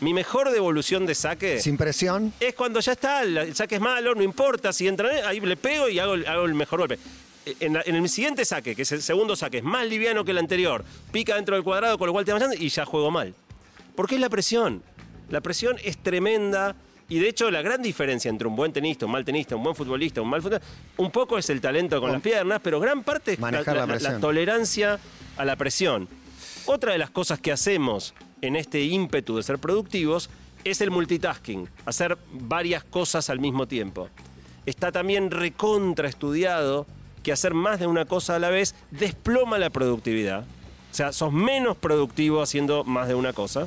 Mi 0.00 0.14
mejor 0.14 0.52
devolución 0.52 1.06
de 1.06 1.16
saque 1.16 1.60
Sin 1.60 1.76
presión. 1.76 2.32
es 2.38 2.54
cuando 2.54 2.78
ya 2.78 2.92
está, 2.92 3.24
la- 3.24 3.42
el 3.42 3.56
saque 3.56 3.74
es 3.74 3.80
malo, 3.80 4.14
no 4.14 4.22
importa 4.22 4.72
si 4.72 4.86
entra, 4.86 5.08
ahí 5.28 5.40
le 5.40 5.56
pego 5.56 5.88
y 5.88 5.98
hago, 5.98 6.14
el- 6.14 6.24
hago 6.28 6.44
el 6.44 6.54
mejor 6.54 6.78
golpe. 6.78 7.00
Eh, 7.46 7.56
En, 7.58 7.72
la- 7.72 7.82
en 7.84 7.96
el 7.96 8.08
siguiente 8.08 8.44
saque, 8.44 8.76
que 8.76 8.82
es 8.82 8.92
el 8.92 9.02
segundo 9.02 9.34
saque, 9.34 9.58
es 9.58 9.64
más 9.64 9.84
liviano 9.88 10.24
que 10.24 10.30
el 10.30 10.38
anterior, 10.38 10.84
pica 11.10 11.34
dentro 11.34 11.56
del 11.56 11.64
cuadrado, 11.64 11.98
con 11.98 12.06
lo 12.06 12.12
cual 12.12 12.24
te 12.24 12.32
va 12.32 12.38
y 12.56 12.68
ya 12.68 12.84
juego 12.84 13.10
mal. 13.10 13.34
Porque 13.98 14.14
es 14.14 14.20
la 14.20 14.28
presión. 14.30 14.84
La 15.28 15.40
presión 15.40 15.76
es 15.82 15.98
tremenda 15.98 16.76
y 17.08 17.18
de 17.18 17.28
hecho 17.28 17.50
la 17.50 17.62
gran 17.62 17.82
diferencia 17.82 18.28
entre 18.28 18.46
un 18.46 18.54
buen 18.54 18.72
tenista, 18.72 19.06
un 19.06 19.10
mal 19.10 19.24
tenista, 19.24 19.56
un 19.56 19.64
buen 19.64 19.74
futbolista, 19.74 20.22
un 20.22 20.28
mal 20.30 20.40
futbolista, 20.40 20.64
un 20.98 21.10
poco 21.10 21.36
es 21.36 21.50
el 21.50 21.60
talento 21.60 22.00
con 22.00 22.12
las 22.12 22.20
piernas, 22.22 22.60
pero 22.62 22.78
gran 22.78 23.02
parte 23.02 23.32
es 23.32 23.38
la, 23.40 23.50
Manejar 23.50 23.74
la 23.74 23.80
la- 23.80 23.86
la 23.88 23.92
presión. 23.94 24.20
tolerancia 24.20 25.00
a 25.36 25.44
la 25.44 25.56
presión. 25.56 26.06
Otra 26.66 26.92
de 26.92 26.98
las 26.98 27.10
cosas 27.10 27.40
que 27.40 27.50
hacemos 27.50 28.14
en 28.40 28.54
este 28.54 28.82
ímpetu 28.84 29.36
de 29.36 29.42
ser 29.42 29.58
productivos 29.58 30.30
es 30.62 30.80
el 30.80 30.92
multitasking, 30.92 31.68
hacer 31.84 32.16
varias 32.34 32.84
cosas 32.84 33.30
al 33.30 33.40
mismo 33.40 33.66
tiempo. 33.66 34.08
Está 34.64 34.92
también 34.92 35.32
recontra 35.32 36.08
estudiado 36.08 36.86
que 37.24 37.32
hacer 37.32 37.52
más 37.52 37.80
de 37.80 37.88
una 37.88 38.04
cosa 38.04 38.36
a 38.36 38.38
la 38.38 38.50
vez 38.50 38.76
desploma 38.92 39.58
la 39.58 39.70
productividad. 39.70 40.44
O 40.90 40.94
sea, 40.94 41.12
sos 41.12 41.32
menos 41.32 41.76
productivo 41.76 42.42
haciendo 42.42 42.84
más 42.84 43.08
de 43.08 43.14
una 43.14 43.32
cosa. 43.32 43.66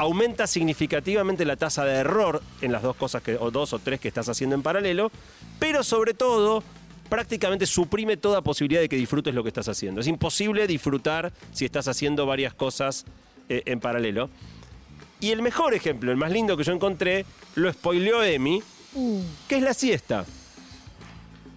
Aumenta 0.00 0.46
significativamente 0.46 1.44
la 1.44 1.56
tasa 1.56 1.84
de 1.84 1.92
error 1.92 2.42
en 2.62 2.72
las 2.72 2.82
dos 2.82 2.96
cosas 2.96 3.22
que, 3.22 3.36
o 3.36 3.50
dos 3.50 3.74
o 3.74 3.78
tres 3.78 4.00
que 4.00 4.08
estás 4.08 4.30
haciendo 4.30 4.56
en 4.56 4.62
paralelo, 4.62 5.12
pero 5.58 5.82
sobre 5.82 6.14
todo 6.14 6.62
prácticamente 7.10 7.66
suprime 7.66 8.16
toda 8.16 8.40
posibilidad 8.40 8.80
de 8.80 8.88
que 8.88 8.96
disfrutes 8.96 9.34
lo 9.34 9.42
que 9.42 9.48
estás 9.48 9.68
haciendo. 9.68 10.00
Es 10.00 10.06
imposible 10.06 10.66
disfrutar 10.66 11.34
si 11.52 11.66
estás 11.66 11.86
haciendo 11.86 12.24
varias 12.24 12.54
cosas 12.54 13.04
eh, 13.50 13.62
en 13.66 13.78
paralelo. 13.78 14.30
Y 15.20 15.32
el 15.32 15.42
mejor 15.42 15.74
ejemplo, 15.74 16.10
el 16.10 16.16
más 16.16 16.32
lindo 16.32 16.56
que 16.56 16.64
yo 16.64 16.72
encontré, 16.72 17.26
lo 17.54 17.70
spoileó 17.70 18.24
Emi, 18.24 18.62
Uh, 18.92 19.22
que 19.48 19.56
es 19.56 19.62
la 19.62 19.72
siesta. 19.72 20.24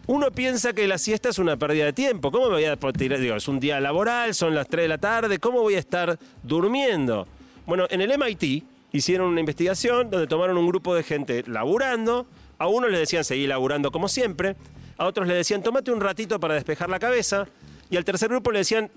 Uno 0.06 0.30
piensa 0.30 0.74
que 0.74 0.88
la 0.88 1.00
siesta 1.00 1.30
es 1.30 1.40
una 1.40 1.58
pérdida 1.58 1.86
de 1.86 1.94
tiempo. 1.94 2.32
¿Cómo 2.32 2.50
me 2.50 2.56
voy 2.56 2.66
a 2.66 2.76
tirar? 2.76 3.20
Digo, 3.20 3.36
es 3.36 3.48
un 3.48 3.60
día 3.60 3.80
laboral, 3.80 4.36
son 4.36 4.54
las 4.54 4.68
3 4.68 4.84
de 4.84 4.88
la 4.88 4.98
tarde, 5.00 5.40
¿cómo 5.40 5.62
voy 5.62 5.74
a 5.76 5.80
estar 5.80 6.20
durmiendo? 6.44 7.26
Bueno, 7.66 7.86
en 7.90 8.02
el 8.02 8.18
MIT 8.18 8.64
hicieron 8.92 9.28
una 9.28 9.40
investigación 9.40 10.10
donde 10.10 10.28
tomaron 10.28 10.58
un 10.58 10.68
grupo 10.68 10.94
de 10.96 11.04
gente 11.04 11.44
laburando. 11.48 12.28
A 12.60 12.68
unos 12.68 12.92
les 12.92 13.00
decían 13.00 13.24
seguir 13.24 13.50
laburando 13.50 13.92
como 13.92 14.08
siempre. 14.08 14.56
A 14.98 15.06
otros 15.06 15.28
les 15.28 15.38
decían 15.38 15.64
tómate 15.64 15.92
un 15.92 16.02
ratito 16.02 16.40
para 16.40 16.54
despejar 16.54 16.90
la 16.90 17.00
cabeza. 17.00 17.48
Y 17.90 17.98
al 17.98 18.06
tercer 18.06 18.30
grupo 18.30 18.52
le 18.52 18.60
decían 18.60 18.90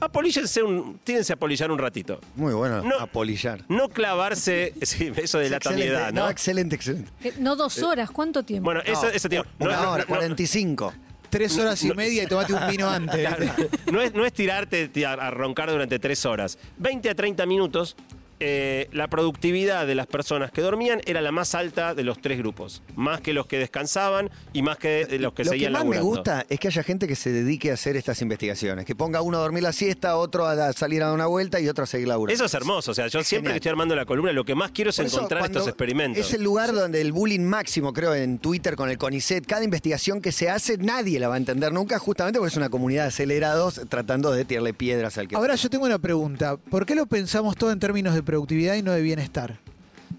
apolíllense 0.00 0.62
un, 0.64 0.98
tírense 1.04 1.32
a 1.32 1.36
polillar 1.36 1.70
un 1.70 1.78
ratito. 1.78 2.20
Muy 2.34 2.52
bueno, 2.54 2.82
No. 2.82 2.98
apolillar. 2.98 3.64
No 3.68 3.88
clavarse, 3.88 4.74
sí, 4.82 5.12
eso 5.16 5.38
de 5.38 5.48
la 5.50 5.60
tamiedad, 5.60 6.12
¿no? 6.12 6.28
excelente, 6.28 6.74
excelente. 6.74 7.10
eh, 7.22 7.34
no 7.38 7.54
dos 7.54 7.80
horas, 7.82 8.10
¿cuánto 8.10 8.42
tiempo? 8.42 8.64
Bueno, 8.64 8.80
No, 8.84 9.08
eso 9.08 9.28
no, 9.28 9.44
Una 9.60 9.76
no, 9.82 9.92
hora, 9.92 10.02
no, 10.02 10.08
45. 10.08 10.92
Tres 11.32 11.56
horas 11.58 11.82
y 11.82 11.90
media 11.94 12.24
y 12.24 12.26
tomate 12.26 12.52
un 12.52 12.68
vino 12.68 12.88
antes. 12.90 13.26
Claro. 13.36 13.46
No 13.90 14.02
es, 14.02 14.12
no 14.12 14.24
es 14.26 14.32
tirarte 14.34 14.88
ti- 14.88 15.04
a, 15.04 15.12
a 15.14 15.30
roncar 15.30 15.70
durante 15.70 15.98
tres 15.98 16.26
horas. 16.26 16.58
20 16.76 17.08
a 17.08 17.14
30 17.14 17.46
minutos, 17.46 17.96
eh, 18.44 18.88
la 18.92 19.08
productividad 19.08 19.86
de 19.86 19.94
las 19.94 20.06
personas 20.06 20.50
que 20.50 20.60
dormían 20.62 21.00
era 21.06 21.20
la 21.20 21.30
más 21.32 21.54
alta 21.54 21.94
de 21.94 22.02
los 22.02 22.20
tres 22.20 22.38
grupos. 22.38 22.82
Más 22.96 23.20
que 23.20 23.32
los 23.32 23.46
que 23.46 23.58
descansaban 23.58 24.30
y 24.52 24.62
más 24.62 24.78
que 24.78 25.06
de 25.06 25.18
los 25.18 25.32
que 25.32 25.44
Lo 25.44 25.50
que 25.52 25.56
seguían 25.56 25.72
más 25.72 25.84
me 25.84 25.96
laburando. 25.96 26.06
gusta 26.08 26.46
es 26.48 26.58
que 26.60 26.68
haya 26.68 26.82
gente 26.82 27.06
que 27.06 27.14
se 27.16 27.30
dedique 27.30 27.70
a 27.70 27.74
hacer 27.74 27.96
estas 27.96 28.20
investigaciones. 28.20 28.84
Que 28.84 28.94
ponga 28.96 29.22
uno 29.22 29.38
a 29.38 29.40
dormir 29.40 29.62
la 29.62 29.72
siesta, 29.72 30.16
otro 30.16 30.46
a 30.46 30.72
salir 30.72 31.02
a 31.02 31.06
dar 31.06 31.14
una 31.14 31.26
vuelta 31.26 31.60
y 31.60 31.68
otro 31.68 31.84
a 31.84 31.86
seguir 31.86 32.08
laburando. 32.08 32.34
Eso 32.34 32.44
es 32.46 32.54
hermoso. 32.54 32.90
O 32.90 32.94
sea, 32.94 33.06
yo 33.06 33.20
Es 33.20 33.26
siempre 33.28 33.50
genial. 33.50 33.54
que 33.54 33.58
estoy 33.58 33.70
armando 33.70 33.94
la 33.96 34.04
columna, 34.06 34.32
lo 34.32 34.44
que 34.44 34.54
más 34.54 34.72
quiero 34.72 34.90
es 34.90 34.98
eso, 34.98 35.16
encontrar 35.18 35.44
estos 35.44 35.68
experimentos. 35.68 36.26
Es 36.26 36.34
el 36.34 36.42
lugar 36.42 36.72
donde 36.72 37.00
el 37.00 37.12
bullying 37.12 37.40
máximo, 37.44 37.92
creo, 37.92 38.14
en 38.14 38.38
Twitter 38.38 38.74
con 38.76 38.90
el 38.90 38.98
CONICET. 38.98 39.46
Cada 39.46 39.62
investigación 39.64 40.20
que 40.20 40.32
se 40.32 40.50
hace, 40.50 40.78
nadie 40.78 41.20
la 41.20 41.28
va 41.28 41.34
a 41.34 41.38
entender 41.38 41.72
nunca, 41.72 41.98
justamente 41.98 42.38
porque 42.38 42.50
es 42.50 42.56
una 42.56 42.70
comunidad 42.70 43.02
de 43.04 43.08
acelerados 43.08 43.80
tratando 43.88 44.32
de 44.32 44.44
tirarle 44.44 44.74
piedras 44.74 45.16
al 45.18 45.28
que. 45.28 45.36
Ahora 45.36 45.54
yo 45.54 45.70
tengo 45.70 45.84
una 45.86 45.98
pregunta. 45.98 46.56
¿Por 46.56 46.86
qué 46.86 46.94
lo 46.94 47.06
pensamos 47.06 47.56
todo 47.56 47.70
en 47.72 47.78
términos 47.78 48.14
de 48.14 48.22
productividad 48.36 48.74
y 48.76 48.82
no 48.82 48.92
de 48.92 49.02
bienestar? 49.02 49.58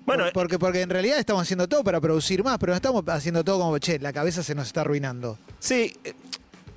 Bueno, 0.06 0.26
Por- 0.26 0.34
porque, 0.34 0.60
porque 0.60 0.82
en 0.82 0.90
realidad 0.92 1.18
estamos 1.18 1.42
haciendo 1.42 1.68
todo 1.68 1.84
para 1.84 2.00
producir 2.00 2.44
más, 2.44 2.58
pero 2.60 2.72
no 2.74 2.76
estamos 2.76 3.04
haciendo 3.08 3.44
todo 3.44 3.58
como, 3.60 3.78
che, 3.80 3.98
la 4.00 4.14
cabeza 4.14 4.44
se 4.44 4.54
nos 4.54 4.68
está 4.68 4.82
arruinando. 4.82 5.38
Sí. 5.60 5.96
eh, 6.04 6.14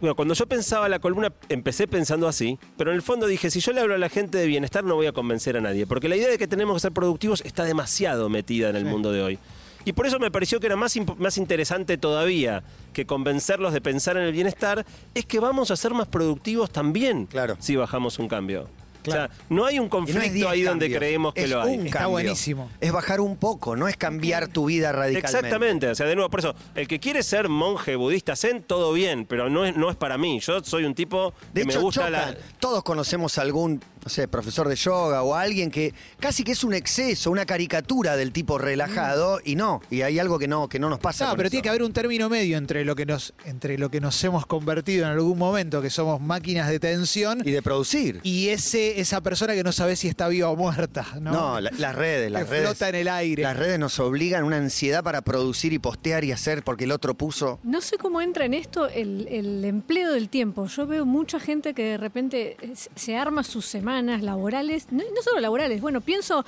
Bueno, 0.01 0.15
cuando 0.15 0.35
yo 0.35 0.47
pensaba 0.47 0.89
la 0.91 0.99
columna, 0.99 1.33
empecé 1.49 1.89
pensando 1.89 2.29
así, 2.29 2.59
pero 2.77 2.91
en 2.91 2.97
el 2.97 3.03
fondo 3.03 3.27
dije, 3.27 3.51
si 3.51 3.61
yo 3.61 3.73
le 3.73 3.81
hablo 3.81 3.95
a 3.95 3.99
la 3.99 4.11
gente 4.11 4.37
de 4.39 4.47
bienestar, 4.47 4.85
no 4.85 4.95
voy 4.95 5.07
a 5.07 5.13
convencer 5.13 5.57
a 5.57 5.61
nadie, 5.63 5.87
porque 5.87 6.09
la 6.09 6.17
idea 6.17 6.29
de 6.29 6.37
que 6.39 6.47
tenemos 6.47 6.77
que 6.77 6.81
ser 6.81 6.93
productivos 6.93 7.41
está 7.47 7.65
demasiado 7.65 8.29
metida 8.29 8.69
en 8.71 8.77
el 8.77 8.83
Sí. 8.85 8.89
mundo 8.91 9.11
de 9.13 9.23
hoy. 9.23 9.39
Y 9.87 9.93
por 9.95 10.07
eso 10.07 10.19
me 10.19 10.31
pareció 10.31 10.61
que 10.61 10.67
era 10.67 10.77
más, 10.77 10.95
más 11.19 11.39
interesante 11.39 11.97
todavía 11.97 12.63
que 12.93 13.07
convencerlos 13.07 13.73
de 13.73 13.81
pensar 13.81 14.17
en 14.19 14.25
el 14.25 14.33
bienestar, 14.33 14.85
es 15.15 15.25
que 15.25 15.41
vamos 15.41 15.71
a 15.71 15.77
ser 15.77 15.93
más 15.95 16.09
productivos 16.09 16.71
también 16.71 17.25
Claro. 17.27 17.57
si 17.61 17.77
bajamos 17.77 18.19
un 18.19 18.29
cambio. 18.29 18.69
Claro. 19.07 19.33
O 19.33 19.35
sea, 19.35 19.45
no 19.49 19.65
hay 19.67 19.79
un 19.79 19.87
no 19.87 19.91
conflicto 19.91 20.33
10 20.33 20.47
ahí 20.47 20.63
donde 20.63 20.91
creemos 20.95 21.35
que 21.35 21.45
es 21.45 21.51
lo 21.51 21.63
hay. 21.63 21.79
un 21.79 21.87
Está 21.87 21.99
cambio. 22.01 22.11
buenísimo. 22.13 22.71
Es 22.81 22.93
bajar 22.93 23.21
un 23.21 23.37
poco, 23.37 23.77
no 23.77 23.89
es 23.89 23.97
cambiar 23.97 24.49
tu 24.49 24.67
vida 24.67 24.93
radicalmente. 24.93 25.37
Exactamente, 25.39 25.89
o 25.89 25.95
sea, 25.95 26.07
de 26.07 26.15
nuevo, 26.15 26.31
por 26.31 26.41
eso, 26.41 26.55
el 26.75 26.87
que 26.89 27.01
quiere 27.01 27.23
ser 27.23 27.49
monje 27.49 27.97
budista 27.97 28.37
zen, 28.37 28.63
todo 28.63 28.93
bien, 28.93 29.27
pero 29.27 29.49
no 29.49 29.65
es, 29.65 29.77
no 29.77 29.91
es 29.91 29.97
para 29.97 30.19
mí. 30.19 30.41
Yo 30.41 30.63
soy 30.63 30.85
un 30.85 30.95
tipo 30.95 31.33
De 31.53 31.63
que 31.63 31.69
hecho, 31.71 31.79
me 31.79 31.85
gusta 31.85 32.11
la. 32.11 32.35
Todos 32.59 32.83
conocemos 32.83 33.39
algún, 33.39 33.81
no 34.07 34.11
sé, 34.11 34.29
profesor 34.29 34.69
de 34.69 34.77
yoga 34.77 35.25
o 35.25 35.35
alguien 35.35 35.69
que 35.69 35.93
casi 36.21 36.45
que 36.45 36.53
es 36.53 36.63
un 36.63 36.75
exceso, 36.75 37.29
una 37.33 37.45
caricatura 37.45 38.15
del 38.17 38.31
tipo 38.31 38.57
relajado 38.57 39.41
y 39.45 39.57
no, 39.57 39.81
y 39.91 40.03
hay 40.03 40.21
algo 40.21 40.39
que 40.39 40.47
no, 40.47 40.69
que 40.69 40.79
no 40.79 40.89
nos 40.89 41.01
pasa. 41.01 41.27
No, 41.27 41.33
pero 41.35 41.47
eso. 41.49 41.51
tiene 41.51 41.63
que 41.65 41.69
haber 41.71 41.83
un 41.83 41.93
término 41.93 42.29
medio 42.29 42.57
entre 42.57 42.85
lo 42.85 42.95
que 42.95 43.05
nos, 43.05 43.35
entre 43.47 43.77
lo 43.79 43.91
que 43.91 44.01
nos 44.01 44.23
hemos 44.23 44.47
convertido 44.47 45.07
en 45.07 45.11
algún 45.11 45.37
momento, 45.37 45.83
que 45.83 45.91
somos 45.91 46.21
máquinas 46.21 46.69
de 46.71 46.79
tensión, 46.79 47.43
Y 47.45 47.51
de 47.51 47.63
producir. 47.63 48.21
y 48.23 48.51
ese, 48.51 49.01
esa 49.01 49.21
persona 49.23 49.55
que 49.55 49.65
no 49.65 49.73
sabe 49.73 49.97
si 49.97 50.07
está 50.07 50.29
viva 50.29 50.51
o 50.51 50.55
muerta, 50.57 51.05
¿no? 51.21 51.33
No, 51.33 51.61
la- 51.61 51.73
las 51.77 51.97
redes, 51.97 52.31
las 52.31 52.45
que 52.45 52.51
redes. 52.51 52.65
flota 52.69 52.89
en 52.91 52.95
el 52.95 53.09
aire. 53.09 53.43
Las 53.43 53.57
redes 53.57 53.81
nos 53.81 53.99
obligan 53.99 54.43
a 54.43 54.45
una 54.45 54.59
ansiedad 54.59 55.03
para 55.03 55.23
producir 55.23 55.73
y 55.73 55.81
postear 55.81 56.23
y 56.23 56.31
hacer 56.31 56.63
porque 56.63 56.85
el 56.85 56.93
otro 56.93 57.15
puso. 57.17 57.59
No 57.65 57.81
sé 57.81 57.99
cómo 57.99 58.21
entra 58.21 58.45
en 58.45 58.55
esto 58.55 58.87
el, 58.89 59.27
el 59.29 59.65
empleo 59.65 60.13
del 60.13 60.29
tiempo. 60.29 60.67
Yo 60.69 60.87
veo 60.87 61.05
mucha 61.05 61.41
gente 61.41 61.75
que 61.75 61.83
de 61.83 61.97
repente 61.97 62.57
se- 62.95 63.17
arma 63.17 63.43
sus 63.43 63.75
laborales, 64.03 64.87
no, 64.93 65.03
no 65.15 65.23
solo 65.23 65.41
laborales, 65.41 65.81
bueno, 65.81 66.01
pienso 66.01 66.45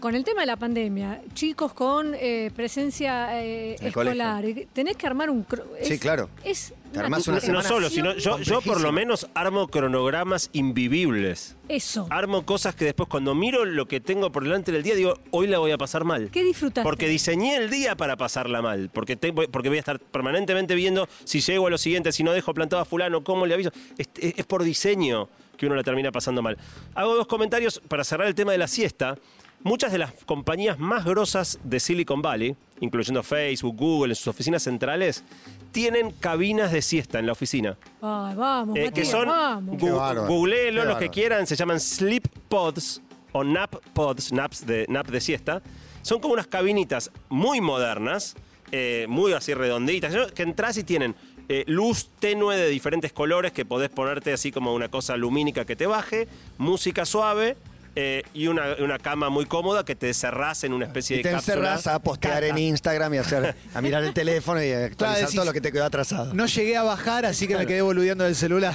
con 0.00 0.14
el 0.14 0.24
tema 0.24 0.40
de 0.42 0.46
la 0.46 0.56
pandemia, 0.56 1.22
chicos 1.32 1.72
con 1.72 2.14
eh, 2.14 2.50
presencia 2.54 3.42
eh, 3.42 3.76
escolar, 3.80 4.44
y 4.44 4.66
tenés 4.66 4.96
que 4.96 5.06
armar 5.06 5.30
un... 5.30 5.46
cro- 5.46 5.64
Sí, 5.82 5.98
claro. 5.98 6.28
Es 6.42 6.74
Te 6.92 6.98
armás 6.98 7.26
una 7.26 7.38
No 7.40 7.62
solo, 7.62 7.88
sino 7.88 8.14
yo, 8.16 8.38
yo 8.40 8.60
por 8.60 8.82
lo 8.82 8.92
menos 8.92 9.26
armo 9.34 9.66
cronogramas 9.68 10.50
invivibles. 10.52 11.56
Eso. 11.68 12.06
Armo 12.10 12.44
cosas 12.44 12.74
que 12.74 12.84
después 12.84 13.08
cuando 13.08 13.34
miro 13.34 13.64
lo 13.64 13.88
que 13.88 14.00
tengo 14.00 14.30
por 14.30 14.42
delante 14.44 14.72
del 14.72 14.82
día 14.82 14.94
digo, 14.94 15.18
hoy 15.30 15.46
la 15.46 15.58
voy 15.58 15.70
a 15.70 15.78
pasar 15.78 16.04
mal. 16.04 16.28
¿Qué 16.30 16.44
disfrutaste? 16.44 16.82
Porque 16.82 17.08
diseñé 17.08 17.56
el 17.56 17.70
día 17.70 17.96
para 17.96 18.16
pasarla 18.16 18.60
mal. 18.60 18.90
Porque, 18.92 19.16
te- 19.16 19.32
porque 19.32 19.68
voy 19.68 19.78
a 19.78 19.80
estar 19.80 19.98
permanentemente 19.98 20.74
viendo 20.74 21.08
si 21.24 21.40
llego 21.40 21.68
a 21.68 21.70
lo 21.70 21.78
siguiente, 21.78 22.12
si 22.12 22.22
no 22.24 22.32
dejo 22.32 22.52
plantado 22.52 22.82
a 22.82 22.84
fulano, 22.84 23.24
cómo 23.24 23.46
le 23.46 23.54
aviso. 23.54 23.70
Es, 23.96 24.08
es- 24.20 24.34
es 24.36 24.44
por 24.44 24.62
diseño 24.64 25.30
que 25.56 25.66
uno 25.66 25.74
la 25.74 25.82
termina 25.82 26.10
pasando 26.12 26.42
mal. 26.42 26.56
Hago 26.94 27.14
dos 27.14 27.26
comentarios 27.26 27.80
para 27.88 28.04
cerrar 28.04 28.26
el 28.28 28.34
tema 28.34 28.52
de 28.52 28.58
la 28.58 28.68
siesta. 28.68 29.16
Muchas 29.62 29.92
de 29.92 29.98
las 29.98 30.12
compañías 30.26 30.78
más 30.78 31.04
grosas 31.06 31.58
de 31.64 31.80
Silicon 31.80 32.20
Valley, 32.20 32.54
incluyendo 32.80 33.22
Facebook, 33.22 33.74
Google, 33.76 34.12
en 34.12 34.16
sus 34.16 34.28
oficinas 34.28 34.62
centrales, 34.62 35.24
tienen 35.72 36.10
cabinas 36.10 36.70
de 36.70 36.82
siesta 36.82 37.18
en 37.18 37.26
la 37.26 37.32
oficina. 37.32 37.76
Ay, 38.02 38.34
vamos, 38.36 38.76
Eh, 38.76 38.90
que 38.94 39.04
son, 39.06 39.26
vamos. 39.26 39.76
Qué 39.78 39.86
gu- 39.86 39.96
bárbaro, 39.96 40.26
googleelo 40.28 40.84
los 40.84 40.98
que 40.98 41.08
quieran, 41.08 41.46
se 41.46 41.56
llaman 41.56 41.80
sleep 41.80 42.28
pods 42.48 43.00
o 43.32 43.42
nap 43.42 43.74
pods, 43.94 44.32
naps 44.32 44.66
de, 44.66 44.84
nap 44.88 45.06
de 45.08 45.20
siesta. 45.20 45.62
Son 46.02 46.20
como 46.20 46.34
unas 46.34 46.46
cabinitas 46.46 47.10
muy 47.30 47.62
modernas, 47.62 48.34
eh, 48.70 49.06
muy 49.08 49.32
así 49.32 49.54
redonditas, 49.54 50.12
que 50.32 50.42
entras 50.42 50.76
y 50.76 50.84
tienen 50.84 51.14
eh, 51.48 51.64
luz 51.66 52.08
tenue 52.18 52.56
de 52.56 52.68
diferentes 52.68 53.12
colores 53.12 53.52
que 53.52 53.64
podés 53.64 53.90
ponerte 53.90 54.32
así 54.32 54.50
como 54.52 54.74
una 54.74 54.88
cosa 54.88 55.16
lumínica 55.16 55.64
que 55.64 55.76
te 55.76 55.86
baje, 55.86 56.26
música 56.58 57.04
suave. 57.04 57.56
eh, 57.96 58.24
y 58.34 58.48
una, 58.48 58.74
una 58.80 58.98
cama 58.98 59.28
muy 59.30 59.44
cómoda 59.46 59.84
que 59.84 59.94
te 59.94 60.12
cerrás 60.14 60.64
en 60.64 60.72
una 60.72 60.84
especie 60.86 61.14
Y 61.14 61.18
de 61.18 61.22
te 61.22 61.30
cápsula. 61.30 61.54
encerras 61.54 61.86
a 61.86 62.00
postear 62.00 62.42
en 62.42 62.58
Instagram 62.58 63.14
y 63.14 63.18
hacer, 63.18 63.54
a 63.72 63.80
mirar 63.80 64.02
el 64.02 64.12
teléfono 64.12 64.60
y 64.64 64.72
a 64.72 64.84
actualizar 64.86 65.20
decís, 65.20 65.36
todo 65.36 65.44
lo 65.44 65.52
que 65.52 65.60
te 65.60 65.70
quedó 65.70 65.84
atrasado. 65.84 66.34
No 66.34 66.46
llegué 66.46 66.76
a 66.76 66.82
bajar, 66.82 67.24
así 67.24 67.46
que 67.46 67.56
me 67.56 67.66
quedé 67.66 67.82
boludeando 67.82 68.24
del 68.24 68.34
celular. 68.34 68.74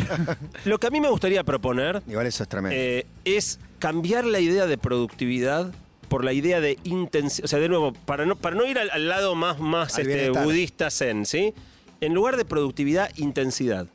Lo 0.64 0.78
que 0.80 0.88
a 0.88 0.90
mí 0.90 1.02
me 1.02 1.10
gustaría 1.10 1.44
proponer 1.44 2.02
Igual 2.08 2.28
eso 2.28 2.44
es 2.44 2.50
tremendo. 2.50 2.78
eh, 2.80 3.06
es 3.26 3.60
cambiar 3.80 4.24
la 4.24 4.40
idea 4.40 4.68
de 4.68 4.78
productividad 4.78 5.70
por 6.08 6.24
la 6.24 6.32
idea 6.32 6.62
de 6.62 6.78
intensidad. 6.86 7.44
O 7.44 7.48
sea, 7.50 7.60
de 7.60 7.68
nuevo, 7.68 7.92
para 7.92 8.26
no, 8.26 8.36
para 8.38 8.56
no 8.56 8.66
ir 8.66 8.80
al, 8.80 8.90
al 8.90 9.10
lado 9.10 9.36
más, 9.36 9.60
más 9.60 9.96
Al 9.96 10.08
este, 10.10 10.30
budista 10.30 10.90
zen, 10.90 11.26
¿sí? 11.26 11.54
En 12.02 12.14
lugar 12.14 12.38
de 12.38 12.46
productividad, 12.46 13.12
intensidad. 13.18 13.88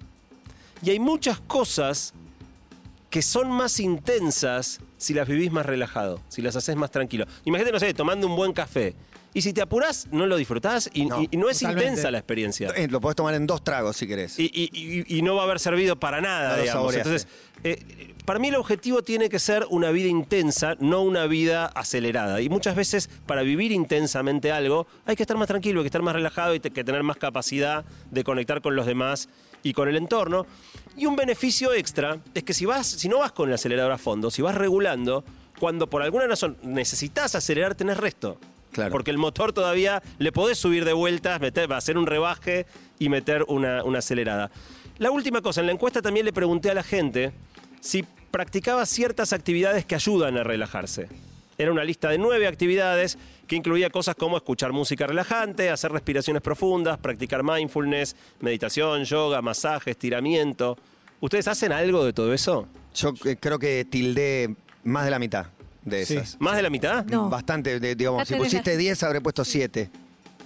Y 0.83 0.90
hay 0.90 0.99
muchas 0.99 1.40
cosas 1.40 2.12
que 3.11 3.23
son 3.23 3.51
más 3.51 3.81
intensas 3.81 4.81
si 4.99 5.14
las 5.14 5.29
vivís 5.29 5.53
más 5.53 5.64
relajado, 5.64 6.21
si 6.29 6.43
las 6.43 6.57
haces 6.57 6.77
más 6.77 6.90
tranquilo. 6.90 7.27
Imagínate, 7.45 7.73
no 7.73 7.79
sé, 7.79 7.95
tomando 7.95 8.27
un 8.27 8.37
buen 8.37 8.53
café. 8.53 8.95
Y 9.37 9.42
si 9.42 9.53
te 9.53 9.61
apurás, 9.61 10.07
no 10.12 10.27
lo 10.27 10.37
disfrutás 10.37 10.88
y 10.94 11.07
No, 11.07 11.20
y- 11.20 11.29
y 11.33 11.37
no 11.37 11.51
es 11.51 11.59
totalmente. 11.59 11.88
intensa 11.90 12.11
la 12.12 12.18
experiencia. 12.18 12.68
Eh, 12.77 12.87
Lo 12.88 13.01
podés 13.01 13.16
tomar 13.16 13.35
en 13.35 13.47
dos 13.49 13.64
tragos 13.64 13.97
si 13.97 14.07
querés. 14.07 14.38
Y, 14.38 15.20
no 15.25 15.35
va 15.35 15.42
a 15.42 15.44
haber 15.44 15.59
servido 15.59 15.97
para 15.97 16.20
nada, 16.20 16.51
No 16.51 16.57
lo 16.57 16.62
digamos. 16.62 16.92
saboreaste. 16.94 17.09
Entonces, 17.11 17.29
eh, 17.64 18.14
para 18.25 18.38
mí 18.38 18.49
el 18.49 18.55
objetivo 18.55 19.03
tiene 19.03 19.29
que 19.29 19.38
ser 19.40 19.66
una 19.70 19.90
vida 19.90 20.07
intensa, 20.09 20.77
no 20.79 21.03
una 21.03 21.27
vida 21.27 21.66
acelerada. 21.66 22.40
Y 22.40 22.49
muchas 22.49 22.77
veces, 22.77 23.11
para 23.27 23.42
vivir 23.42 23.73
intensamente 23.73 24.53
algo, 24.53 24.87
hay 25.05 25.16
que 25.16 25.25
estar 25.25 25.37
más 25.37 25.49
tranquilo, 25.49 25.81
hay 25.81 25.85
que 25.85 25.88
estar 25.88 26.03
más 26.03 26.14
relajado 26.14 26.55
y 26.55 26.61
te- 26.61 26.70
que 26.70 26.85
tener 26.85 27.03
más 27.03 27.16
capacidad 27.16 27.85
de 28.12 28.23
conectar 28.23 28.62
con 28.62 28.77
los 28.77 28.87
demás 28.87 29.29
y 29.64 29.73
con 29.73 29.88
el 29.88 29.97
entorno. 29.97 30.47
Y 30.97 31.07
un 31.07 31.16
beneficio 31.16 31.73
extra 31.75 32.18
es 32.35 32.44
que 32.44 32.55
si, 32.55 32.66
vas, 32.66 32.87
si 32.87 33.09
no 33.09 33.18
vas 33.18 33.33
con 33.33 33.49
el 33.49 33.55
acelerador 33.57 33.90
a 33.90 33.99
fondo, 33.99 34.31
si 34.31 34.42
vas 34.42 34.55
regulando, 34.55 35.25
cuando 35.59 35.90
por 35.90 36.03
alguna 36.03 36.27
razón 36.29 36.57
necesitas 36.62 37.35
acelerar, 37.35 37.75
tenés 37.75 37.97
resto. 37.97 38.38
Claro. 38.75 38.91
Porque 38.91 39.13
el 39.13 39.19
motor 39.19 39.53
todavía 39.53 40.03
le 40.19 40.33
podés 40.33 40.59
subir 40.59 40.85
de 40.85 40.93
vueltas, 40.93 41.41
meter, 41.41 41.73
hacer 41.73 41.97
un 41.97 42.07
rebaje 42.07 42.67
y 42.99 43.09
meter 43.09 43.45
una, 43.47 43.85
una 43.85 44.01
acelerada. 44.01 44.51
La 44.99 45.13
última 45.13 45.41
cosa, 45.43 45.61
en 45.61 45.67
la 45.67 45.73
encuesta 45.73 46.03
también 46.03 46.27
le 46.27 46.33
pregunté 46.33 46.71
a 46.71 46.75
la 46.75 46.83
gente 46.83 47.33
si 47.81 48.05
practicaba 48.33 48.85
ciertas 48.85 49.33
actividades 49.33 49.85
que 49.85 49.95
ayudan 49.95 50.37
a 50.37 50.43
relajarse. 50.43 51.09
Era 51.57 51.71
una 51.71 51.85
lista 51.85 52.09
de 52.09 52.19
nueve 52.19 52.49
actividades 52.49 53.17
que 53.47 53.55
incluía 53.55 53.91
cosas 53.91 54.17
como 54.17 54.37
escuchar 54.37 54.73
música 54.73 55.07
relajante, 55.07 55.71
hacer 55.71 55.93
respiraciones 55.93 56.43
profundas, 56.43 56.99
practicar 56.99 57.45
mindfulness, 57.45 58.17
meditación, 58.41 59.05
yoga, 59.05 59.41
masaje, 59.41 59.93
estiramiento. 59.93 60.77
¿Ustedes 61.21 61.47
hacen 61.47 61.71
algo 61.71 62.05
de 62.05 62.13
todo 62.13 62.35
eso? 62.35 62.67
Yo 62.93 63.15
eh, 63.25 63.37
creo 63.39 63.61
que 63.61 63.85
tildé 63.85 64.57
más 64.83 65.05
de 65.05 65.13
la 65.13 65.21
mitad 65.21 65.47
de 65.85 66.07
Sí. 66.07 66.14
esas. 66.16 66.37
¿Más 66.40 66.57
de 66.57 66.62
la 66.62 66.70
mitad? 66.70 67.05
No. 67.07 67.29
Bastante, 67.29 67.79
de- 67.81 67.94
digamos, 67.94 68.27
si 68.27 68.35
pusiste 68.35 68.73
la- 68.73 68.77
10 68.79 69.03
habré 69.03 69.20
puesto 69.20 69.44
7 69.44 69.90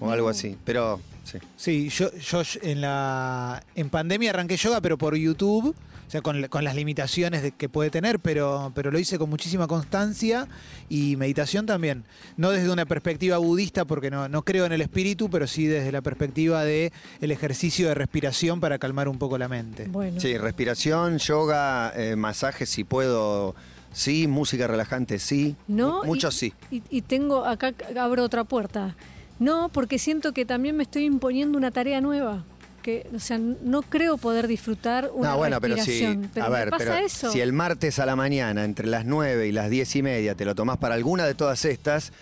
o 0.00 0.10
algo 0.10 0.28
así. 0.28 0.56
Pero 0.64 1.00
sí. 1.24 1.38
Sí, 1.56 1.88
yo, 1.90 2.12
yo 2.14 2.42
en 2.62 2.80
la 2.80 3.62
en 3.74 3.90
pandemia 3.90 4.30
arranqué 4.30 4.56
yoga, 4.56 4.80
pero 4.80 4.96
por 4.98 5.14
YouTube, 5.16 5.74
o 6.06 6.10
sea, 6.10 6.22
con, 6.22 6.46
con 6.48 6.64
las 6.64 6.74
limitaciones 6.74 7.42
de- 7.42 7.50
que 7.52 7.68
puede 7.68 7.90
tener, 7.90 8.18
pero, 8.18 8.72
pero 8.74 8.90
lo 8.90 8.98
hice 8.98 9.18
con 9.18 9.28
muchísima 9.28 9.66
constancia 9.66 10.48
y 10.88 11.16
meditación 11.16 11.66
también. 11.66 12.04
No 12.38 12.50
desde 12.50 12.70
una 12.70 12.86
perspectiva 12.86 13.36
budista, 13.36 13.84
porque 13.84 14.10
no, 14.10 14.26
no 14.26 14.42
creo 14.42 14.64
en 14.64 14.72
el 14.72 14.80
espíritu, 14.80 15.28
pero 15.28 15.46
sí 15.46 15.66
desde 15.66 15.92
la 15.92 16.00
perspectiva 16.00 16.64
de 16.64 16.92
el 17.20 17.30
ejercicio 17.30 17.88
de 17.88 17.94
respiración 17.94 18.58
para 18.58 18.78
calmar 18.78 19.06
un 19.08 19.18
poco 19.18 19.36
la 19.36 19.48
mente. 19.48 19.84
Bueno. 19.86 20.18
Sí, 20.18 20.38
respiración, 20.38 21.18
yoga, 21.18 21.92
eh, 21.94 22.16
masaje 22.16 22.64
si 22.64 22.84
puedo, 22.84 23.54
sí, 23.92 24.26
música 24.26 24.66
relajante, 24.66 25.18
sí. 25.18 25.56
No, 25.66 26.04
Muchos 26.04 26.34
y- 26.36 26.38
sí. 26.50 26.54
Y, 26.70 26.82
y 26.90 27.02
tengo, 27.02 27.44
acá 27.44 27.72
abro 27.98 28.24
otra 28.24 28.44
puerta. 28.44 28.94
No, 29.38 29.68
porque 29.68 29.98
siento 29.98 30.32
que 30.32 30.44
también 30.44 30.76
me 30.76 30.82
estoy 30.82 31.04
imponiendo 31.04 31.56
una 31.58 31.70
tarea 31.70 32.00
nueva. 32.00 32.44
Que, 32.82 33.06
o 33.14 33.18
sea, 33.20 33.38
no 33.38 33.82
creo 33.82 34.16
poder 34.18 34.46
disfrutar 34.48 35.10
una 35.12 35.30
No, 35.32 35.36
bueno, 35.36 35.60
pero 35.60 35.76
si. 35.78 36.18
Pero, 36.32 36.46
a 36.46 36.48
ver, 36.48 36.70
pasa 36.70 36.84
pero 36.94 37.06
eso. 37.06 37.30
si 37.32 37.40
el 37.40 37.52
martes 37.52 37.98
a 37.98 38.06
la 38.06 38.16
mañana, 38.16 38.64
entre 38.64 38.86
las 38.86 39.04
9 39.04 39.46
y 39.48 39.52
las 39.52 39.68
10 39.68 39.96
y 39.96 40.02
media, 40.02 40.34
te 40.34 40.44
lo 40.44 40.54
tomás 40.54 40.78
para 40.78 40.94
alguna 40.94 41.26
de 41.26 41.34
todas 41.34 41.64
estas, 41.64 42.12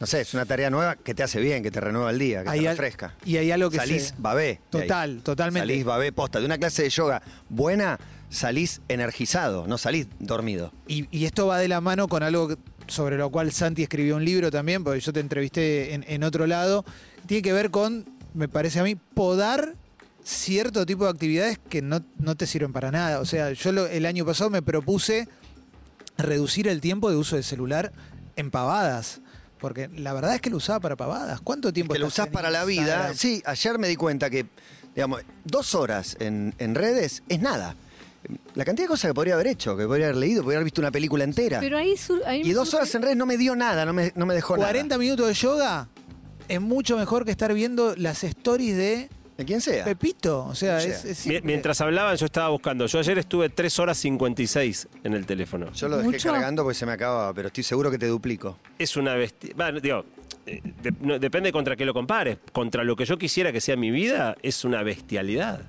no 0.00 0.06
sé, 0.06 0.22
es 0.22 0.34
una 0.34 0.44
tarea 0.44 0.68
nueva 0.68 0.96
que 0.96 1.14
te 1.14 1.22
hace 1.22 1.38
bien, 1.40 1.62
que 1.62 1.70
te 1.70 1.80
renueva 1.80 2.10
el 2.10 2.18
día, 2.18 2.42
que 2.42 2.48
Hay 2.48 2.60
te 2.60 2.68
al- 2.68 2.76
refresca. 2.76 3.14
Y 3.24 3.36
hay 3.36 3.50
algo 3.52 3.70
que 3.70 3.76
salís 3.76 4.08
se- 4.08 4.14
babé. 4.18 4.58
Total, 4.70 5.20
totalmente. 5.22 5.60
Salís 5.68 5.84
babé 5.84 6.12
posta. 6.12 6.40
De 6.40 6.46
una 6.46 6.58
clase 6.58 6.82
de 6.82 6.90
yoga 6.90 7.22
buena, 7.48 7.98
salís 8.36 8.80
energizado, 8.88 9.66
no 9.66 9.78
salís 9.78 10.06
dormido. 10.18 10.72
Y, 10.86 11.06
y 11.10 11.24
esto 11.24 11.46
va 11.48 11.58
de 11.58 11.68
la 11.68 11.80
mano 11.80 12.06
con 12.08 12.22
algo 12.22 12.48
que- 12.48 12.56
sobre 12.86 13.16
lo 13.16 13.30
cual 13.30 13.50
Santi 13.50 13.82
escribió 13.82 14.14
un 14.16 14.24
libro 14.24 14.50
también, 14.50 14.84
porque 14.84 15.00
yo 15.00 15.12
te 15.12 15.20
entrevisté 15.20 15.94
en, 15.94 16.04
en 16.06 16.22
otro 16.22 16.46
lado. 16.46 16.84
Tiene 17.26 17.42
que 17.42 17.52
ver 17.52 17.70
con, 17.70 18.04
me 18.34 18.48
parece 18.48 18.78
a 18.80 18.84
mí, 18.84 18.94
podar 18.94 19.74
cierto 20.22 20.86
tipo 20.86 21.04
de 21.04 21.10
actividades 21.10 21.58
que 21.68 21.82
no, 21.82 22.02
no 22.18 22.36
te 22.36 22.46
sirven 22.46 22.72
para 22.72 22.90
nada. 22.92 23.20
O 23.20 23.24
sea, 23.24 23.52
yo 23.52 23.72
lo- 23.72 23.86
el 23.86 24.06
año 24.06 24.24
pasado 24.24 24.50
me 24.50 24.62
propuse 24.62 25.28
reducir 26.18 26.68
el 26.68 26.80
tiempo 26.80 27.10
de 27.10 27.16
uso 27.16 27.36
del 27.36 27.44
celular 27.44 27.92
en 28.36 28.50
pavadas. 28.50 29.20
Porque 29.58 29.88
la 29.96 30.12
verdad 30.12 30.34
es 30.34 30.40
que 30.40 30.50
lo 30.50 30.58
usaba 30.58 30.80
para 30.80 30.96
pavadas. 30.96 31.40
¿Cuánto 31.40 31.72
tiempo 31.72 31.94
que 31.94 31.98
lo 31.98 32.06
usás 32.08 32.28
para 32.28 32.50
la 32.50 32.64
vida. 32.64 33.14
Sí, 33.14 33.42
ayer 33.46 33.78
me 33.78 33.88
di 33.88 33.96
cuenta 33.96 34.28
que, 34.28 34.46
digamos, 34.94 35.22
dos 35.44 35.74
horas 35.74 36.16
en, 36.20 36.54
en 36.58 36.74
redes 36.74 37.22
es 37.28 37.40
nada. 37.40 37.74
La 38.54 38.64
cantidad 38.64 38.84
de 38.86 38.88
cosas 38.88 39.10
que 39.10 39.14
podría 39.14 39.34
haber 39.34 39.46
hecho, 39.48 39.76
que 39.76 39.86
podría 39.86 40.06
haber 40.06 40.16
leído, 40.16 40.42
podría 40.42 40.58
haber 40.58 40.64
visto 40.64 40.80
una 40.80 40.90
película 40.90 41.24
entera. 41.24 41.60
Pero 41.60 41.76
ahí, 41.78 41.96
sur- 41.96 42.22
ahí 42.26 42.42
y 42.42 42.52
dos 42.52 42.72
horas 42.74 42.94
en 42.94 43.02
redes 43.02 43.16
no 43.16 43.26
me 43.26 43.36
dio 43.36 43.54
nada, 43.56 43.84
no 43.84 43.92
me, 43.92 44.12
no 44.14 44.26
me 44.26 44.34
dejó 44.34 44.56
40 44.56 44.82
nada. 44.84 44.98
minutos 44.98 45.26
de 45.28 45.34
yoga 45.34 45.88
es 46.48 46.60
mucho 46.60 46.96
mejor 46.96 47.24
que 47.24 47.30
estar 47.32 47.52
viendo 47.54 47.94
las 47.96 48.22
stories 48.24 48.76
de 48.76 49.08
De 49.36 49.44
quien 49.44 49.60
sea. 49.60 49.84
Pepito. 49.84 50.44
O 50.46 50.54
sea, 50.54 50.76
O 50.76 50.78
es, 50.78 51.00
sea, 51.00 51.10
es. 51.36 51.44
Mientras 51.44 51.80
hablaban, 51.80 52.16
yo 52.16 52.24
estaba 52.24 52.48
buscando. 52.48 52.86
Yo 52.86 52.98
ayer 53.00 53.18
estuve 53.18 53.48
3 53.50 53.78
horas 53.80 53.98
56 53.98 54.88
en 55.04 55.12
el 55.12 55.26
teléfono. 55.26 55.72
Yo 55.72 55.88
lo 55.88 55.98
dejé 55.98 56.08
¿Mucho? 56.10 56.32
cargando 56.32 56.62
porque 56.62 56.78
se 56.78 56.86
me 56.86 56.92
acababa, 56.92 57.34
pero 57.34 57.48
estoy 57.48 57.64
seguro 57.64 57.90
que 57.90 57.98
te 57.98 58.06
duplico. 58.06 58.58
Es 58.78 58.96
una 58.96 59.14
bestia. 59.14 59.52
Bueno, 59.56 59.80
digo, 59.80 60.04
eh, 60.46 60.62
de- 60.82 60.94
no- 61.00 61.18
depende 61.18 61.52
contra 61.52 61.76
qué 61.76 61.84
lo 61.84 61.92
compares. 61.92 62.38
Contra 62.52 62.82
lo 62.84 62.96
que 62.96 63.04
yo 63.04 63.18
quisiera 63.18 63.52
que 63.52 63.60
sea 63.60 63.76
mi 63.76 63.90
vida, 63.90 64.36
es 64.42 64.64
una 64.64 64.82
bestialidad. 64.82 65.60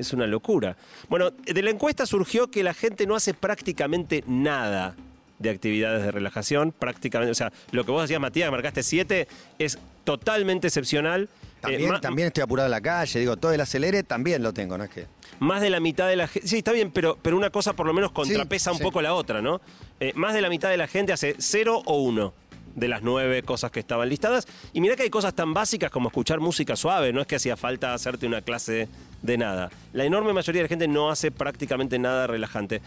Es 0.00 0.12
una 0.12 0.26
locura. 0.26 0.76
Bueno, 1.08 1.30
de 1.30 1.62
la 1.62 1.70
encuesta 1.70 2.06
surgió 2.06 2.50
que 2.50 2.62
la 2.62 2.72
gente 2.74 3.06
no 3.06 3.14
hace 3.14 3.34
prácticamente 3.34 4.24
nada 4.26 4.96
de 5.38 5.50
actividades 5.50 6.02
de 6.02 6.10
relajación. 6.10 6.72
Prácticamente, 6.72 7.30
o 7.30 7.34
sea, 7.34 7.52
lo 7.70 7.84
que 7.84 7.90
vos 7.92 8.02
decías, 8.02 8.20
Matías, 8.20 8.46
que 8.46 8.50
marcaste 8.52 8.82
7, 8.82 9.28
es 9.58 9.78
totalmente 10.04 10.68
excepcional. 10.68 11.24
Eh, 11.24 11.60
También, 11.60 12.00
también 12.00 12.28
estoy 12.28 12.42
apurado 12.42 12.66
en 12.66 12.70
la 12.70 12.80
calle, 12.80 13.20
digo, 13.20 13.36
todo 13.36 13.52
el 13.52 13.60
acelere 13.60 14.02
también 14.02 14.42
lo 14.42 14.54
tengo, 14.54 14.78
¿no 14.78 14.84
es 14.84 14.90
que? 14.90 15.06
Más 15.40 15.60
de 15.60 15.68
la 15.68 15.78
mitad 15.80 16.08
de 16.08 16.16
la 16.16 16.26
gente. 16.26 16.48
Sí, 16.48 16.58
está 16.58 16.72
bien, 16.72 16.90
pero, 16.90 17.18
pero 17.20 17.36
una 17.36 17.50
cosa 17.50 17.74
por 17.74 17.86
lo 17.86 17.92
menos 17.92 18.10
contrapesa 18.12 18.70
Sí, 18.70 18.74
un 18.74 18.78
sí. 18.78 18.82
poco 18.82 19.02
la 19.02 19.12
otra, 19.12 19.42
¿no? 19.42 19.60
Eh, 20.00 20.12
más 20.14 20.32
de 20.32 20.40
la 20.40 20.48
mitad 20.48 20.70
de 20.70 20.78
la 20.78 20.86
gente 20.88 21.12
hace 21.12 21.34
cero 21.38 21.82
o 21.84 22.00
uno 22.00 22.32
de 22.74 22.88
las 22.88 23.02
nueve 23.02 23.42
cosas 23.42 23.70
que 23.70 23.80
estaban 23.80 24.08
listadas. 24.08 24.46
Y 24.72 24.80
mira 24.80 24.96
que 24.96 25.02
hay 25.02 25.10
cosas 25.10 25.34
tan 25.34 25.54
básicas 25.54 25.90
como 25.90 26.08
escuchar 26.08 26.40
música 26.40 26.76
suave, 26.76 27.12
no 27.12 27.20
es 27.20 27.26
que 27.26 27.36
hacía 27.36 27.56
falta 27.56 27.94
hacerte 27.94 28.26
una 28.26 28.42
clase 28.42 28.88
de 29.22 29.38
nada. 29.38 29.70
La 29.92 30.04
enorme 30.04 30.32
mayoría 30.32 30.60
de 30.60 30.64
la 30.64 30.68
gente 30.68 30.88
no 30.88 31.10
hace 31.10 31.30
prácticamente 31.30 31.98
nada 31.98 32.26
relajante. 32.26 32.80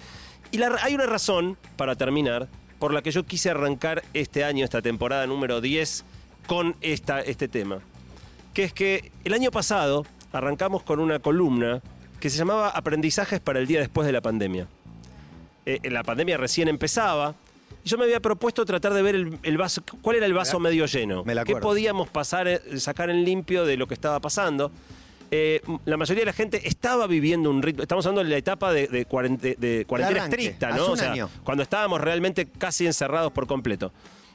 Y 0.51 0.61
hay 0.61 0.95
una 0.95 1.05
razón, 1.05 1.57
para 1.77 1.95
terminar, 1.95 2.47
por 2.79 2.93
la 2.93 3.01
que 3.01 3.11
yo 3.11 3.23
quise 3.23 3.49
arrancar 3.49 4.03
este 4.13 4.43
año, 4.43 4.63
esta 4.63 4.81
temporada 4.81 5.25
número 5.27 5.61
10, 5.61 6.05
con 6.47 6.75
esta, 6.81 7.21
este 7.21 7.47
tema 7.47 7.79
que 8.53 8.63
es 8.63 8.73
que 8.73 9.11
el 9.23 9.33
año 9.33 9.51
pasado 9.51 10.05
arrancamos 10.31 10.83
con 10.83 10.99
una 10.99 11.19
columna 11.19 11.81
que 12.19 12.29
se 12.29 12.37
llamaba 12.37 12.69
Aprendizajes 12.69 13.39
para 13.39 13.59
el 13.59 13.67
día 13.67 13.79
después 13.79 14.05
de 14.05 14.13
la 14.13 14.21
pandemia. 14.21 14.67
Eh, 15.65 15.79
la 15.89 16.03
pandemia 16.03 16.37
recién 16.37 16.67
empezaba 16.67 17.35
yo 17.83 17.97
me 17.97 18.05
había 18.05 18.19
propuesto 18.19 18.65
tratar 18.65 18.93
de 18.93 19.01
ver 19.01 19.15
el, 19.15 19.37
el 19.43 19.57
vaso, 19.57 19.81
cuál 20.01 20.17
era 20.17 20.25
el 20.25 20.33
vaso 20.33 20.53
la- 20.53 20.63
medio 20.69 20.85
lleno, 20.85 21.23
me 21.23 21.35
la 21.35 21.43
qué 21.43 21.55
podíamos 21.57 22.09
pasar, 22.09 22.47
eh, 22.47 22.61
sacar 22.79 23.09
en 23.09 23.23
limpio 23.25 23.65
de 23.65 23.77
lo 23.77 23.87
que 23.87 23.93
estaba 23.93 24.19
pasando. 24.19 24.71
Eh, 25.31 25.61
la 25.85 25.97
mayoría 25.97 26.21
de 26.21 26.25
la 26.27 26.33
gente 26.33 26.67
estaba 26.67 27.07
viviendo 27.07 27.49
un 27.49 27.63
ritmo. 27.63 27.81
Estamos 27.81 28.05
hablando 28.05 28.23
de 28.23 28.29
la 28.29 28.37
etapa 28.37 28.71
de, 28.71 28.87
de 28.87 29.07
cuarente- 29.07 29.55
de 29.57 29.83
cuarentena 29.87 30.19
arranque, 30.21 30.41
estricta, 30.43 30.69
¿no? 30.71 30.91
O 30.91 30.95
sea, 30.97 31.11
año. 31.13 31.29
cuando 31.43 31.63
estábamos 31.63 31.99
realmente 32.01 32.45
casi 32.45 32.85
encerrados 32.85 33.31
por 33.31 33.47
completo. 33.47 33.91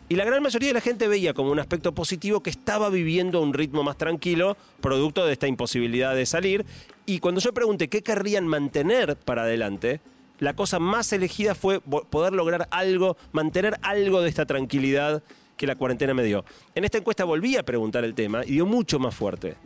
Y 0.09 0.17
la 0.17 0.25
gran 0.25 0.43
mayoría 0.43 0.69
de 0.71 0.75
la 0.75 0.81
gente 0.81 1.07
veía 1.07 1.35
como 1.35 1.53
un 1.53 1.61
aspecto 1.61 1.93
positivo 1.95 2.43
que 2.43 2.51
estaba 2.51 2.89
viviendo 2.89 3.39
a 3.39 3.43
un 3.43 3.53
ritmo 3.55 3.85
más 3.85 3.97
tranquilo, 3.99 4.57
producto 4.81 5.25
de 5.27 5.35
esta 5.35 5.47
imposibilidad 5.47 6.15
de 6.17 6.27
salir. 6.27 6.65
Y 7.07 7.21
cuando 7.21 7.41
yo 7.41 7.53
pregunté 7.53 7.89
qué 7.89 8.03
querrían 8.03 8.47
mantener 8.49 9.17
para 9.17 9.43
adelante, 9.43 10.01
la 10.39 10.55
cosa 10.55 10.79
más 10.79 11.13
elegida 11.13 11.55
fue 11.55 11.81
poder 11.81 12.33
lograr 12.33 12.69
algo, 12.71 13.17
mantener 13.33 13.79
algo 13.83 14.21
de 14.21 14.29
esta 14.29 14.47
tranquilidad 14.47 15.23
que 15.57 15.67
la 15.67 15.77
cuarentena 15.77 16.15
me 16.15 16.23
dio. 16.23 16.45
En 16.75 16.85
esta 16.85 16.99
encuesta 16.99 17.25
volví 17.25 17.57
a 17.57 17.65
preguntar 17.65 18.05
el 18.05 18.15
tema 18.15 18.45
y 18.45 18.53
dio 18.53 18.67
mucho 18.67 18.99
más 18.99 19.15
fuerte. 19.15 19.57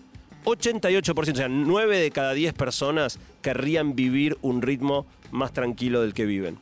88%, 0.44 1.32
o 1.32 1.36
sea, 1.36 1.48
9 1.48 1.98
de 1.98 2.10
cada 2.10 2.32
10 2.32 2.54
personas 2.54 3.18
querrían 3.42 3.94
vivir 3.94 4.36
un 4.42 4.62
ritmo 4.62 5.06
más 5.30 5.52
tranquilo 5.52 6.00
del 6.00 6.14
que 6.14 6.24
viven. 6.24 6.58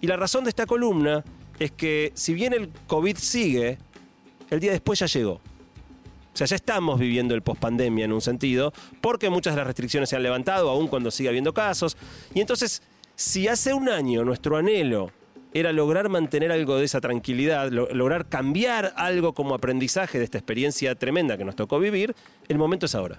Y 0.00 0.06
la 0.06 0.16
razón 0.16 0.44
de 0.44 0.50
esta 0.50 0.66
columna 0.66 1.22
es 1.58 1.70
que 1.70 2.12
si 2.14 2.34
bien 2.34 2.52
el 2.52 2.70
COVID 2.86 3.16
sigue, 3.16 3.78
el 4.50 4.60
día 4.60 4.72
después 4.72 4.98
ya 4.98 5.06
llegó. 5.06 5.34
O 5.34 6.36
sea, 6.36 6.48
ya 6.48 6.56
estamos 6.56 6.98
viviendo 6.98 7.36
el 7.36 7.42
pospandemia 7.42 8.04
en 8.04 8.12
un 8.12 8.20
sentido, 8.20 8.72
porque 9.00 9.30
muchas 9.30 9.54
de 9.54 9.58
las 9.58 9.68
restricciones 9.68 10.08
se 10.08 10.16
han 10.16 10.24
levantado, 10.24 10.68
aún 10.68 10.88
cuando 10.88 11.12
sigue 11.12 11.28
habiendo 11.28 11.54
casos. 11.54 11.96
Y 12.34 12.40
entonces, 12.40 12.82
si 13.16 13.48
hace 13.48 13.74
un 13.74 13.88
año 13.88 14.24
nuestro 14.24 14.56
anhelo 14.56 15.10
era 15.52 15.72
lograr 15.72 16.08
mantener 16.08 16.50
algo 16.50 16.76
de 16.78 16.84
esa 16.84 17.00
tranquilidad, 17.00 17.70
lo- 17.70 17.88
lograr 17.94 18.26
cambiar 18.28 18.92
algo 18.96 19.34
como 19.34 19.54
aprendizaje 19.54 20.18
de 20.18 20.24
esta 20.24 20.38
experiencia 20.38 20.94
tremenda 20.96 21.36
que 21.38 21.44
nos 21.44 21.54
tocó 21.54 21.78
vivir, 21.78 22.14
el 22.48 22.58
momento 22.58 22.86
es 22.86 22.94
ahora. 22.94 23.16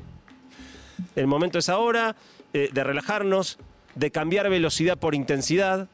El 1.15 1.27
momento 1.27 1.59
es 1.59 1.69
ahora 1.69 2.15
eh, 2.53 2.69
de 2.73 2.83
relajarnos, 2.83 3.57
de 3.95 4.11
cambiar 4.11 4.49
velocidad 4.49 4.97
por 4.97 5.15
intensidad. 5.15 5.87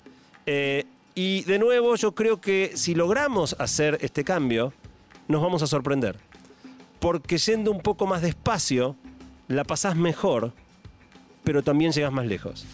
eh, 0.46 0.86
y 1.14 1.44
de 1.44 1.60
nuevo, 1.60 1.96
yo 1.98 2.14
creo 2.16 2.40
que 2.40 2.72
si 2.76 2.96
logramos 2.96 3.56
hacer 3.60 3.98
este 4.02 4.24
cambio, 4.24 4.72
nos 5.28 5.42
vamos 5.42 5.62
a 5.62 5.68
sorprender. 5.68 6.16
Porque 7.00 7.38
yendo 7.38 7.70
un 7.70 7.82
poco 7.82 8.08
más 8.08 8.22
despacio, 8.22 8.96
la 9.50 9.66
pasás 9.66 9.96
mejor, 9.98 10.54
pero 11.44 11.64
también 11.64 11.92
llegas 11.92 12.14
más 12.14 12.26
lejos. 12.26 12.66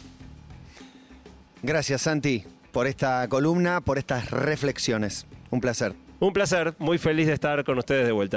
Gracias, 1.63 2.01
Santi, 2.03 2.43
por 2.71 2.87
esta 2.87 3.27
columna, 3.27 3.81
por 3.81 3.97
estas 3.97 4.29
reflexiones. 4.31 5.25
Un 5.49 5.61
placer. 5.61 5.93
Un 6.19 6.33
placer, 6.33 6.73
muy 6.79 6.97
feliz 6.97 7.27
de 7.27 7.33
estar 7.33 7.63
con 7.63 7.77
ustedes 7.77 8.05
de 8.05 8.11
vuelta. 8.11 8.35